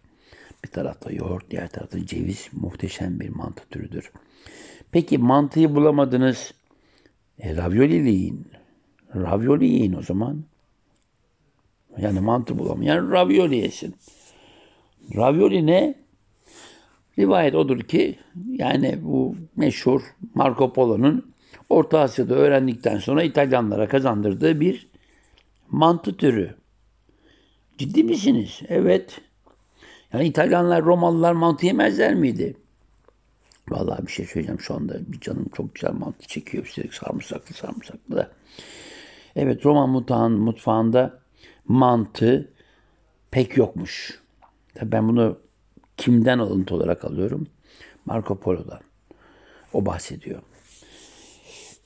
Bir 0.64 0.70
tarafta 0.70 1.12
yoğurt, 1.12 1.50
diğer 1.50 1.68
tarafta 1.68 2.06
ceviz. 2.06 2.48
Muhteşem 2.52 3.20
bir 3.20 3.28
mantı 3.28 3.62
türüdür. 3.70 4.12
Peki 4.92 5.18
mantıyı 5.18 5.74
bulamadınız. 5.74 6.54
E, 7.38 7.56
ravioli 7.56 8.10
yiyin. 8.10 8.46
Ravioli 9.14 9.64
yiyin 9.64 9.92
o 9.92 10.02
zaman. 10.02 10.44
Yani 11.98 12.20
mantı 12.20 12.58
bulamayan 12.58 13.10
ravioli 13.10 13.56
yesin. 13.56 13.94
Ravioli 15.16 15.66
ne? 15.66 16.01
Rivayet 17.18 17.54
odur 17.54 17.80
ki 17.80 18.18
yani 18.46 18.98
bu 19.02 19.36
meşhur 19.56 20.02
Marco 20.34 20.72
Polo'nun 20.72 21.32
Orta 21.68 22.00
Asya'da 22.00 22.34
öğrendikten 22.34 22.98
sonra 22.98 23.22
İtalyanlara 23.22 23.88
kazandırdığı 23.88 24.60
bir 24.60 24.88
mantı 25.70 26.16
türü. 26.16 26.54
Ciddi 27.78 28.04
misiniz? 28.04 28.60
Evet. 28.68 29.20
Yani 30.12 30.26
İtalyanlar, 30.26 30.84
Romalılar 30.84 31.32
mantı 31.32 31.66
yemezler 31.66 32.14
miydi? 32.14 32.56
Vallahi 33.68 34.06
bir 34.06 34.12
şey 34.12 34.26
söyleyeceğim 34.26 34.60
şu 34.60 34.74
anda. 34.74 35.12
Bir 35.12 35.20
canım 35.20 35.46
çok 35.56 35.74
güzel 35.74 35.92
mantı 35.92 36.26
çekiyor. 36.26 36.64
Üstelik 36.64 36.94
sarımsaklı 36.94 37.54
sarımsaklı 37.54 38.16
da. 38.16 38.30
Evet 39.36 39.66
Roma 39.66 39.86
mutfağın, 39.86 40.32
mutfağında 40.32 41.20
mantı 41.68 42.52
pek 43.30 43.56
yokmuş. 43.56 44.20
Tabii 44.74 44.92
ben 44.92 45.08
bunu 45.08 45.38
kimden 45.96 46.38
alıntı 46.38 46.74
olarak 46.74 47.04
alıyorum? 47.04 47.46
Marco 48.06 48.40
Polo'dan. 48.40 48.80
O 49.72 49.86
bahsediyor. 49.86 50.42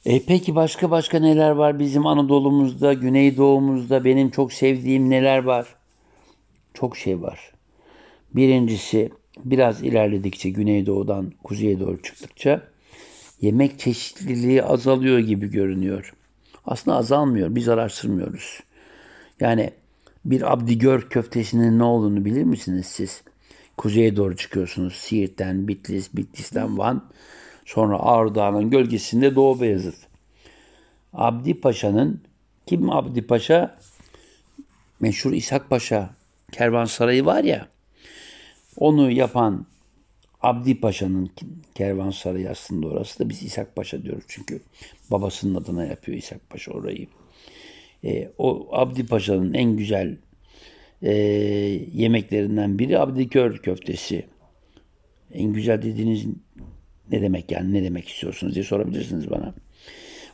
E 0.06 0.22
peki 0.22 0.54
başka 0.54 0.90
başka 0.90 1.18
neler 1.18 1.50
var 1.50 1.78
bizim 1.78 2.06
Anadolu'muzda, 2.06 2.92
Güneydoğu'muzda 2.92 4.04
benim 4.04 4.30
çok 4.30 4.52
sevdiğim 4.52 5.10
neler 5.10 5.44
var? 5.44 5.74
Çok 6.74 6.96
şey 6.96 7.22
var. 7.22 7.52
Birincisi 8.34 9.10
biraz 9.44 9.82
ilerledikçe 9.82 10.50
Güneydoğu'dan 10.50 11.32
kuzeye 11.44 11.80
doğru 11.80 12.02
çıktıkça 12.02 12.62
yemek 13.40 13.78
çeşitliliği 13.78 14.62
azalıyor 14.62 15.18
gibi 15.18 15.50
görünüyor. 15.50 16.14
Aslında 16.64 16.96
azalmıyor. 16.96 17.54
Biz 17.54 17.68
araştırmıyoruz. 17.68 18.60
Yani 19.40 19.70
bir 20.24 20.52
Abdigör 20.52 21.02
köftesinin 21.02 21.78
ne 21.78 21.84
olduğunu 21.84 22.24
bilir 22.24 22.44
misiniz 22.44 22.86
siz? 22.86 23.22
Kuzeye 23.76 24.16
doğru 24.16 24.36
çıkıyorsunuz. 24.36 24.94
Siirt'ten, 24.94 25.68
Bitlis, 25.68 26.16
Bitlis'ten 26.16 26.78
Van. 26.78 27.10
Sonra 27.64 27.98
Ağrı 27.98 28.34
Dağı'nın 28.34 28.70
gölgesinde 28.70 29.34
Doğu 29.34 29.60
Beyazıt. 29.60 29.96
Abdi 31.12 31.60
Paşa'nın, 31.60 32.20
kim 32.66 32.90
Abdi 32.90 33.26
Paşa? 33.26 33.78
Meşhur 35.00 35.32
İshak 35.32 35.70
Paşa 35.70 36.10
kervansarayı 36.52 37.24
var 37.24 37.44
ya, 37.44 37.68
onu 38.76 39.10
yapan 39.10 39.66
Abdi 40.42 40.80
Paşa'nın 40.80 41.30
kervansarayı 41.74 42.50
aslında 42.50 42.86
orası 42.86 43.18
da 43.18 43.28
biz 43.28 43.42
İshak 43.42 43.76
Paşa 43.76 44.02
diyoruz 44.02 44.24
çünkü 44.28 44.62
babasının 45.10 45.54
adına 45.54 45.84
yapıyor 45.84 46.18
İshak 46.18 46.50
Paşa 46.50 46.72
orayı. 46.72 47.06
E, 48.04 48.30
o 48.38 48.68
Abdi 48.72 49.06
Paşa'nın 49.06 49.54
en 49.54 49.76
güzel 49.76 50.16
e, 51.02 51.12
yemeklerinden 51.94 52.78
biri 52.78 52.98
Abdikör 52.98 53.58
köftesi. 53.58 54.26
En 55.34 55.52
güzel 55.52 55.82
dediğiniz 55.82 56.26
ne 57.10 57.22
demek 57.22 57.50
yani 57.52 57.72
ne 57.72 57.82
demek 57.82 58.08
istiyorsunuz 58.08 58.54
diye 58.54 58.64
sorabilirsiniz 58.64 59.30
bana. 59.30 59.54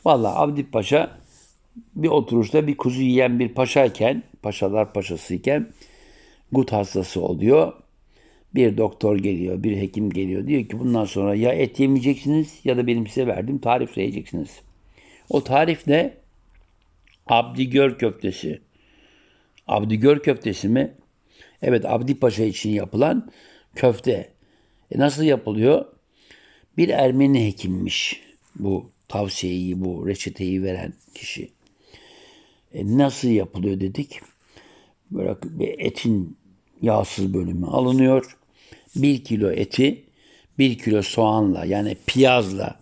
Valla 0.05 0.39
Abdi 0.39 0.63
Paşa 0.63 1.17
bir 1.95 2.07
oturuşta 2.07 2.67
bir 2.67 2.77
kuzu 2.77 3.01
yiyen 3.01 3.39
bir 3.39 3.49
paşayken, 3.49 4.23
paşalar 4.41 4.93
paşasıyken 4.93 5.69
gut 6.51 6.71
hastası 6.71 7.21
oluyor. 7.21 7.73
Bir 8.55 8.77
doktor 8.77 9.17
geliyor, 9.17 9.63
bir 9.63 9.77
hekim 9.77 10.09
geliyor. 10.09 10.47
Diyor 10.47 10.65
ki 10.65 10.79
bundan 10.79 11.05
sonra 11.05 11.35
ya 11.35 11.51
et 11.51 11.79
yemeyeceksiniz 11.79 12.59
ya 12.63 12.77
da 12.77 12.87
benim 12.87 13.07
size 13.07 13.27
verdiğim 13.27 13.59
tarifle 13.59 14.01
yiyeceksiniz. 14.01 14.61
O 15.29 15.43
tarif 15.43 15.87
ne? 15.87 16.13
Abdigör 17.27 17.97
köftesi. 17.97 18.61
Abdigör 19.67 20.19
köftesi 20.19 20.69
mi? 20.69 20.93
Evet 21.61 21.85
Abdi 21.85 22.19
Paşa 22.19 22.43
için 22.43 22.69
yapılan 22.69 23.31
köfte. 23.75 24.29
E 24.91 24.99
nasıl 24.99 25.23
yapılıyor? 25.23 25.85
Bir 26.77 26.89
Ermeni 26.89 27.45
hekimmiş 27.45 28.21
bu 28.55 28.91
tavsiyeyi, 29.07 29.85
bu 29.85 30.07
reçeteyi 30.07 30.63
veren 30.63 30.93
kişi. 31.13 31.49
E 32.73 32.97
nasıl 32.97 33.27
yapılıyor 33.27 33.79
dedik. 33.79 34.19
Böyle 35.11 35.35
etin 35.77 36.37
yağsız 36.81 37.33
bölümü 37.33 37.65
alınıyor. 37.65 38.37
Bir 38.95 39.23
kilo 39.23 39.51
eti 39.51 40.03
bir 40.59 40.77
kilo 40.77 41.01
soğanla 41.01 41.65
yani 41.65 41.97
piyazla 42.07 42.79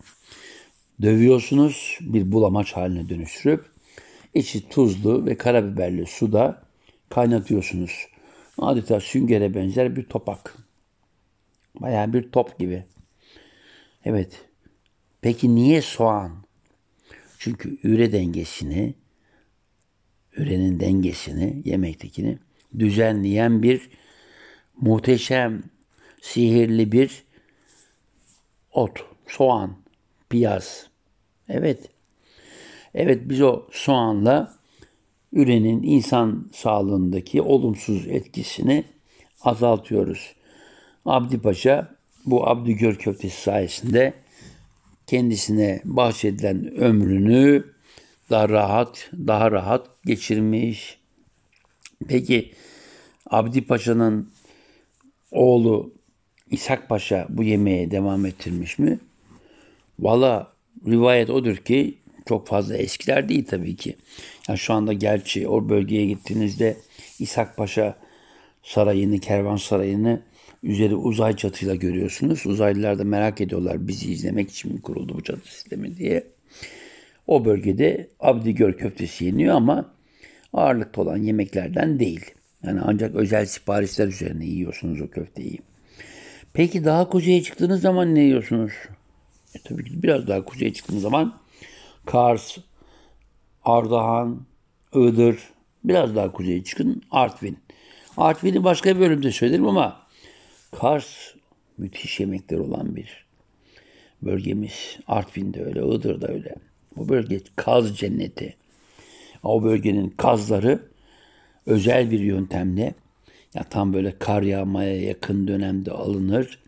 dövüyorsunuz. 1.01 1.97
Bir 2.01 2.31
bulamaç 2.31 2.73
haline 2.73 3.09
dönüştürüp 3.09 3.65
içi 4.33 4.69
tuzlu 4.69 5.25
ve 5.25 5.37
karabiberli 5.37 6.05
suda 6.05 6.61
kaynatıyorsunuz. 7.11 8.07
Adeta 8.57 8.99
süngere 8.99 9.53
benzer 9.53 9.95
bir 9.95 10.03
topak. 10.03 10.57
Bayağı 11.79 12.13
bir 12.13 12.31
top 12.31 12.59
gibi. 12.59 12.85
Evet. 14.05 14.45
Peki 15.21 15.55
niye 15.55 15.81
soğan? 15.81 16.31
Çünkü 17.39 17.77
üre 17.83 18.11
dengesini, 18.11 18.93
ürenin 20.33 20.79
dengesini, 20.79 21.61
yemektekini 21.65 22.37
düzenleyen 22.79 23.63
bir 23.63 23.89
muhteşem, 24.81 25.63
sihirli 26.21 26.91
bir 26.91 27.23
ot, 28.71 29.05
soğan, 29.27 29.77
piyaz. 30.29 30.89
Evet. 31.49 31.89
Evet 32.93 33.21
biz 33.25 33.41
o 33.41 33.67
soğanla 33.71 34.60
ürenin 35.33 35.83
insan 35.83 36.49
sağlığındaki 36.53 37.41
olumsuz 37.41 38.07
etkisini 38.07 38.83
azaltıyoruz. 39.41 40.33
Abdi 41.05 41.41
Paşa 41.41 41.95
bu 42.25 42.49
Abdügör 42.49 42.95
köftesi 42.95 43.41
sayesinde 43.41 44.13
kendisine 45.07 45.81
bahşedilen 45.83 46.75
ömrünü 46.75 47.65
daha 48.29 48.49
rahat, 48.49 49.09
daha 49.27 49.51
rahat 49.51 49.87
geçirmiş. 50.05 50.99
Peki 52.07 52.51
Abdi 53.29 53.61
Paşa'nın 53.65 54.29
oğlu 55.31 55.93
İshak 56.51 56.89
Paşa 56.89 57.27
bu 57.29 57.43
yemeğe 57.43 57.91
devam 57.91 58.25
ettirmiş 58.25 58.79
mi? 58.79 58.99
Valla 59.99 60.53
rivayet 60.87 61.29
odur 61.29 61.55
ki 61.55 61.97
çok 62.25 62.47
fazla 62.47 62.77
eskiler 62.77 63.29
değil 63.29 63.45
tabii 63.45 63.75
ki. 63.75 63.95
Yani 64.47 64.59
şu 64.59 64.73
anda 64.73 64.93
gerçi 64.93 65.47
o 65.47 65.69
bölgeye 65.69 66.05
gittiğinizde 66.05 66.77
İshak 67.19 67.57
Paşa 67.57 67.95
sarayını, 68.63 69.19
kervan 69.19 69.57
sarayını 69.57 70.21
üzeri 70.63 70.95
uzay 70.95 71.35
çatıyla 71.35 71.75
görüyorsunuz. 71.75 72.45
Uzaylılar 72.45 72.99
da 72.99 73.03
merak 73.03 73.41
ediyorlar 73.41 73.87
bizi 73.87 74.11
izlemek 74.11 74.51
için 74.51 74.73
mi 74.73 74.81
kuruldu 74.81 75.13
bu 75.15 75.23
çatı 75.23 75.53
sistemi 75.53 75.97
diye. 75.97 76.23
O 77.27 77.45
bölgede 77.45 78.07
Abdigör 78.19 78.73
köftesi 78.73 79.25
yeniyor 79.25 79.55
ama 79.55 79.93
ağırlıkta 80.53 81.01
olan 81.01 81.17
yemeklerden 81.17 81.99
değil. 81.99 82.25
Yani 82.63 82.79
ancak 82.83 83.15
özel 83.15 83.45
siparişler 83.45 84.07
üzerine 84.07 84.45
yiyorsunuz 84.45 85.01
o 85.01 85.07
köfteyi. 85.07 85.59
Peki 86.53 86.85
daha 86.85 87.09
kuzeye 87.09 87.43
çıktığınız 87.43 87.81
zaman 87.81 88.15
ne 88.15 88.23
yiyorsunuz? 88.23 88.71
E, 89.55 89.59
tabii 89.63 89.83
ki 89.83 90.03
biraz 90.03 90.27
daha 90.27 90.45
kuzeye 90.45 90.73
çıktığınız 90.73 91.01
zaman 91.01 91.37
Kars, 92.05 92.57
Ardahan, 93.65 94.45
Iğdır, 94.95 95.39
biraz 95.83 96.15
daha 96.15 96.31
kuzeye 96.31 96.63
çıkın 96.63 97.01
Artvin. 97.11 97.57
Artvin'i 98.17 98.63
başka 98.63 98.95
bir 98.95 99.01
bölümde 99.01 99.31
söylerim 99.31 99.67
ama 99.67 100.01
Kars 100.71 101.07
müthiş 101.77 102.19
yemekler 102.19 102.57
olan 102.57 102.95
bir 102.95 103.25
bölgemiz. 104.21 104.99
Artvin'de 105.07 105.65
öyle, 105.65 105.79
Iğdır'da 105.79 106.27
öyle. 106.27 106.55
Bu 106.97 107.09
bölge 107.09 107.41
kaz 107.55 107.97
cenneti. 107.97 108.55
O 109.43 109.63
bölgenin 109.63 110.09
kazları 110.09 110.83
özel 111.65 112.11
bir 112.11 112.19
yöntemle 112.19 112.93
ya 113.53 113.63
tam 113.63 113.93
böyle 113.93 114.17
kar 114.19 114.41
yağmaya 114.41 115.01
yakın 115.01 115.47
dönemde 115.47 115.91
alınır, 115.91 116.59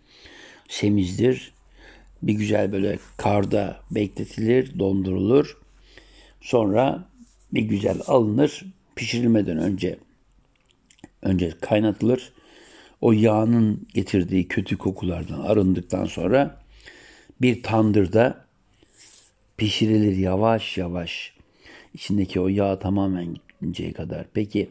semizdir. 0.67 1.53
Bir 2.23 2.33
güzel 2.33 2.71
böyle 2.71 2.99
karda 3.17 3.79
bekletilir, 3.91 4.79
dondurulur. 4.79 5.62
Sonra 6.43 7.05
bir 7.53 7.61
güzel 7.61 7.97
alınır, 8.07 8.65
pişirilmeden 8.95 9.57
önce 9.57 9.97
önce 11.21 11.51
kaynatılır. 11.61 12.33
O 13.01 13.11
yağının 13.11 13.87
getirdiği 13.93 14.47
kötü 14.47 14.77
kokulardan 14.77 15.39
arındıktan 15.39 16.05
sonra 16.05 16.61
bir 17.41 17.63
tandırda 17.63 18.45
pişirilir 19.57 20.17
yavaş 20.17 20.77
yavaş. 20.77 21.33
İçindeki 21.93 22.39
o 22.39 22.47
yağ 22.47 22.79
tamamen 22.79 23.35
gidinceye 23.61 23.93
kadar. 23.93 24.25
Peki 24.33 24.69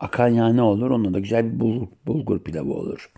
akan 0.00 0.28
yağ 0.28 0.52
ne 0.52 0.62
olur? 0.62 0.90
Onunla 0.90 1.14
da 1.14 1.18
güzel 1.18 1.54
bir 1.54 1.60
bulgur, 1.60 1.86
bulgur 2.06 2.38
pilavı 2.38 2.72
olur. 2.72 3.10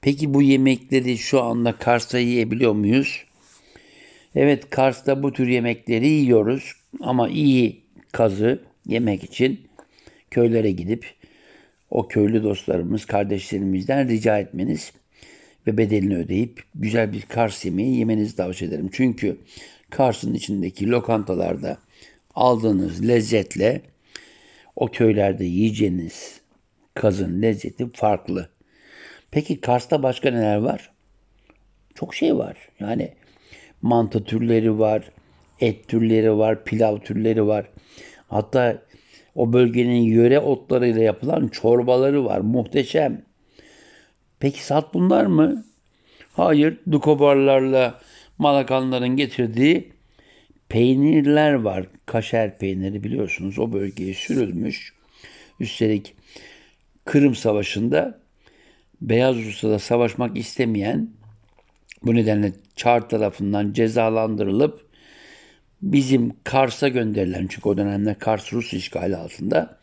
Peki 0.00 0.34
bu 0.34 0.42
yemekleri 0.42 1.18
şu 1.18 1.42
anda 1.42 1.72
Kars'ta 1.72 2.18
yiyebiliyor 2.18 2.72
muyuz? 2.72 3.24
Evet 4.34 4.70
Kars'ta 4.70 5.22
bu 5.22 5.32
tür 5.32 5.48
yemekleri 5.48 6.08
yiyoruz 6.08 6.83
ama 7.00 7.28
iyi 7.28 7.82
kazı 8.12 8.62
yemek 8.86 9.24
için 9.24 9.60
köylere 10.30 10.70
gidip 10.70 11.14
o 11.90 12.08
köylü 12.08 12.42
dostlarımız, 12.42 13.04
kardeşlerimizden 13.04 14.08
rica 14.08 14.38
etmeniz 14.38 14.92
ve 15.66 15.78
bedelini 15.78 16.16
ödeyip 16.16 16.64
güzel 16.74 17.12
bir 17.12 17.22
Kars 17.22 17.64
yemeği 17.64 17.98
yemenizi 17.98 18.36
tavsiye 18.36 18.70
ederim. 18.70 18.90
Çünkü 18.92 19.38
Kars'ın 19.90 20.34
içindeki 20.34 20.90
lokantalarda 20.90 21.78
aldığınız 22.34 23.08
lezzetle 23.08 23.82
o 24.76 24.88
köylerde 24.88 25.44
yiyeceğiniz 25.44 26.40
kazın 26.94 27.42
lezzeti 27.42 27.92
farklı. 27.92 28.48
Peki 29.30 29.60
Kars'ta 29.60 30.02
başka 30.02 30.30
neler 30.30 30.56
var? 30.56 30.90
Çok 31.94 32.14
şey 32.14 32.36
var. 32.36 32.56
Yani 32.80 33.12
mantı 33.82 34.24
türleri 34.24 34.78
var, 34.78 35.10
et 35.64 35.88
türleri 35.88 36.38
var, 36.38 36.64
pilav 36.64 36.98
türleri 36.98 37.46
var. 37.46 37.66
Hatta 38.28 38.82
o 39.34 39.52
bölgenin 39.52 40.02
yöre 40.02 40.40
otlarıyla 40.40 41.02
yapılan 41.02 41.48
çorbaları 41.48 42.24
var. 42.24 42.40
Muhteşem. 42.40 43.22
Peki 44.40 44.64
sat 44.64 44.94
bunlar 44.94 45.26
mı? 45.26 45.64
Hayır. 46.32 46.78
Dukobarlarla 46.90 48.00
Malakanların 48.38 49.16
getirdiği 49.16 49.92
peynirler 50.68 51.52
var. 51.52 51.86
Kaşer 52.06 52.58
peyniri 52.58 53.04
biliyorsunuz 53.04 53.58
o 53.58 53.72
bölgeye 53.72 54.14
sürülmüş. 54.14 54.94
Üstelik 55.60 56.14
Kırım 57.04 57.34
Savaşı'nda 57.34 58.20
Beyaz 59.00 59.36
Rusya'da 59.36 59.78
savaşmak 59.78 60.36
istemeyen 60.36 61.10
bu 62.02 62.14
nedenle 62.14 62.52
Çar 62.76 63.08
tarafından 63.08 63.72
cezalandırılıp 63.72 64.83
bizim 65.92 66.32
Kars'a 66.44 66.88
gönderilen 66.88 67.46
çünkü 67.46 67.68
o 67.68 67.76
dönemde 67.76 68.14
Kars 68.14 68.52
Rus 68.52 68.72
işgali 68.74 69.16
altında 69.16 69.78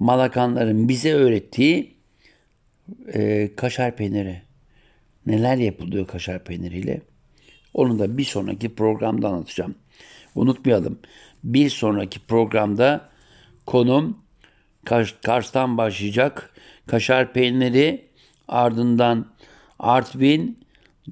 Malakanların 0.00 0.88
bize 0.88 1.12
öğrettiği 1.14 1.94
e, 3.14 3.50
kaşar 3.56 3.96
peyniri. 3.96 4.42
Neler 5.26 5.56
yapılıyor 5.56 6.06
kaşar 6.06 6.44
peyniriyle? 6.44 7.00
Onu 7.74 7.98
da 7.98 8.18
bir 8.18 8.24
sonraki 8.24 8.74
programda 8.74 9.28
anlatacağım. 9.28 9.74
Unutmayalım. 10.34 10.98
Bir 11.44 11.70
sonraki 11.70 12.20
programda 12.20 13.08
konum 13.66 14.18
Kars'tan 15.22 15.78
başlayacak. 15.78 16.54
Kaşar 16.86 17.32
peyniri 17.32 18.04
ardından 18.48 19.26
Artvin, 19.78 20.58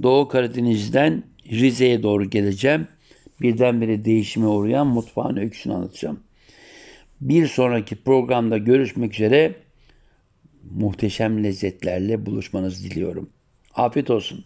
Doğu 0.02 0.28
Karadeniz'den 0.28 1.24
Rize'ye 1.50 2.02
doğru 2.02 2.30
geleceğim. 2.30 2.88
Birdenbire 3.40 4.04
değişime 4.04 4.46
uğrayan 4.46 4.86
mutfağın 4.86 5.36
öyküsünü 5.36 5.74
anlatacağım. 5.74 6.20
Bir 7.20 7.46
sonraki 7.46 7.96
programda 7.96 8.58
görüşmek 8.58 9.14
üzere 9.14 9.54
muhteşem 10.70 11.44
lezzetlerle 11.44 12.26
buluşmanızı 12.26 12.90
diliyorum. 12.90 13.30
Afiyet 13.74 14.10
olsun. 14.10 14.44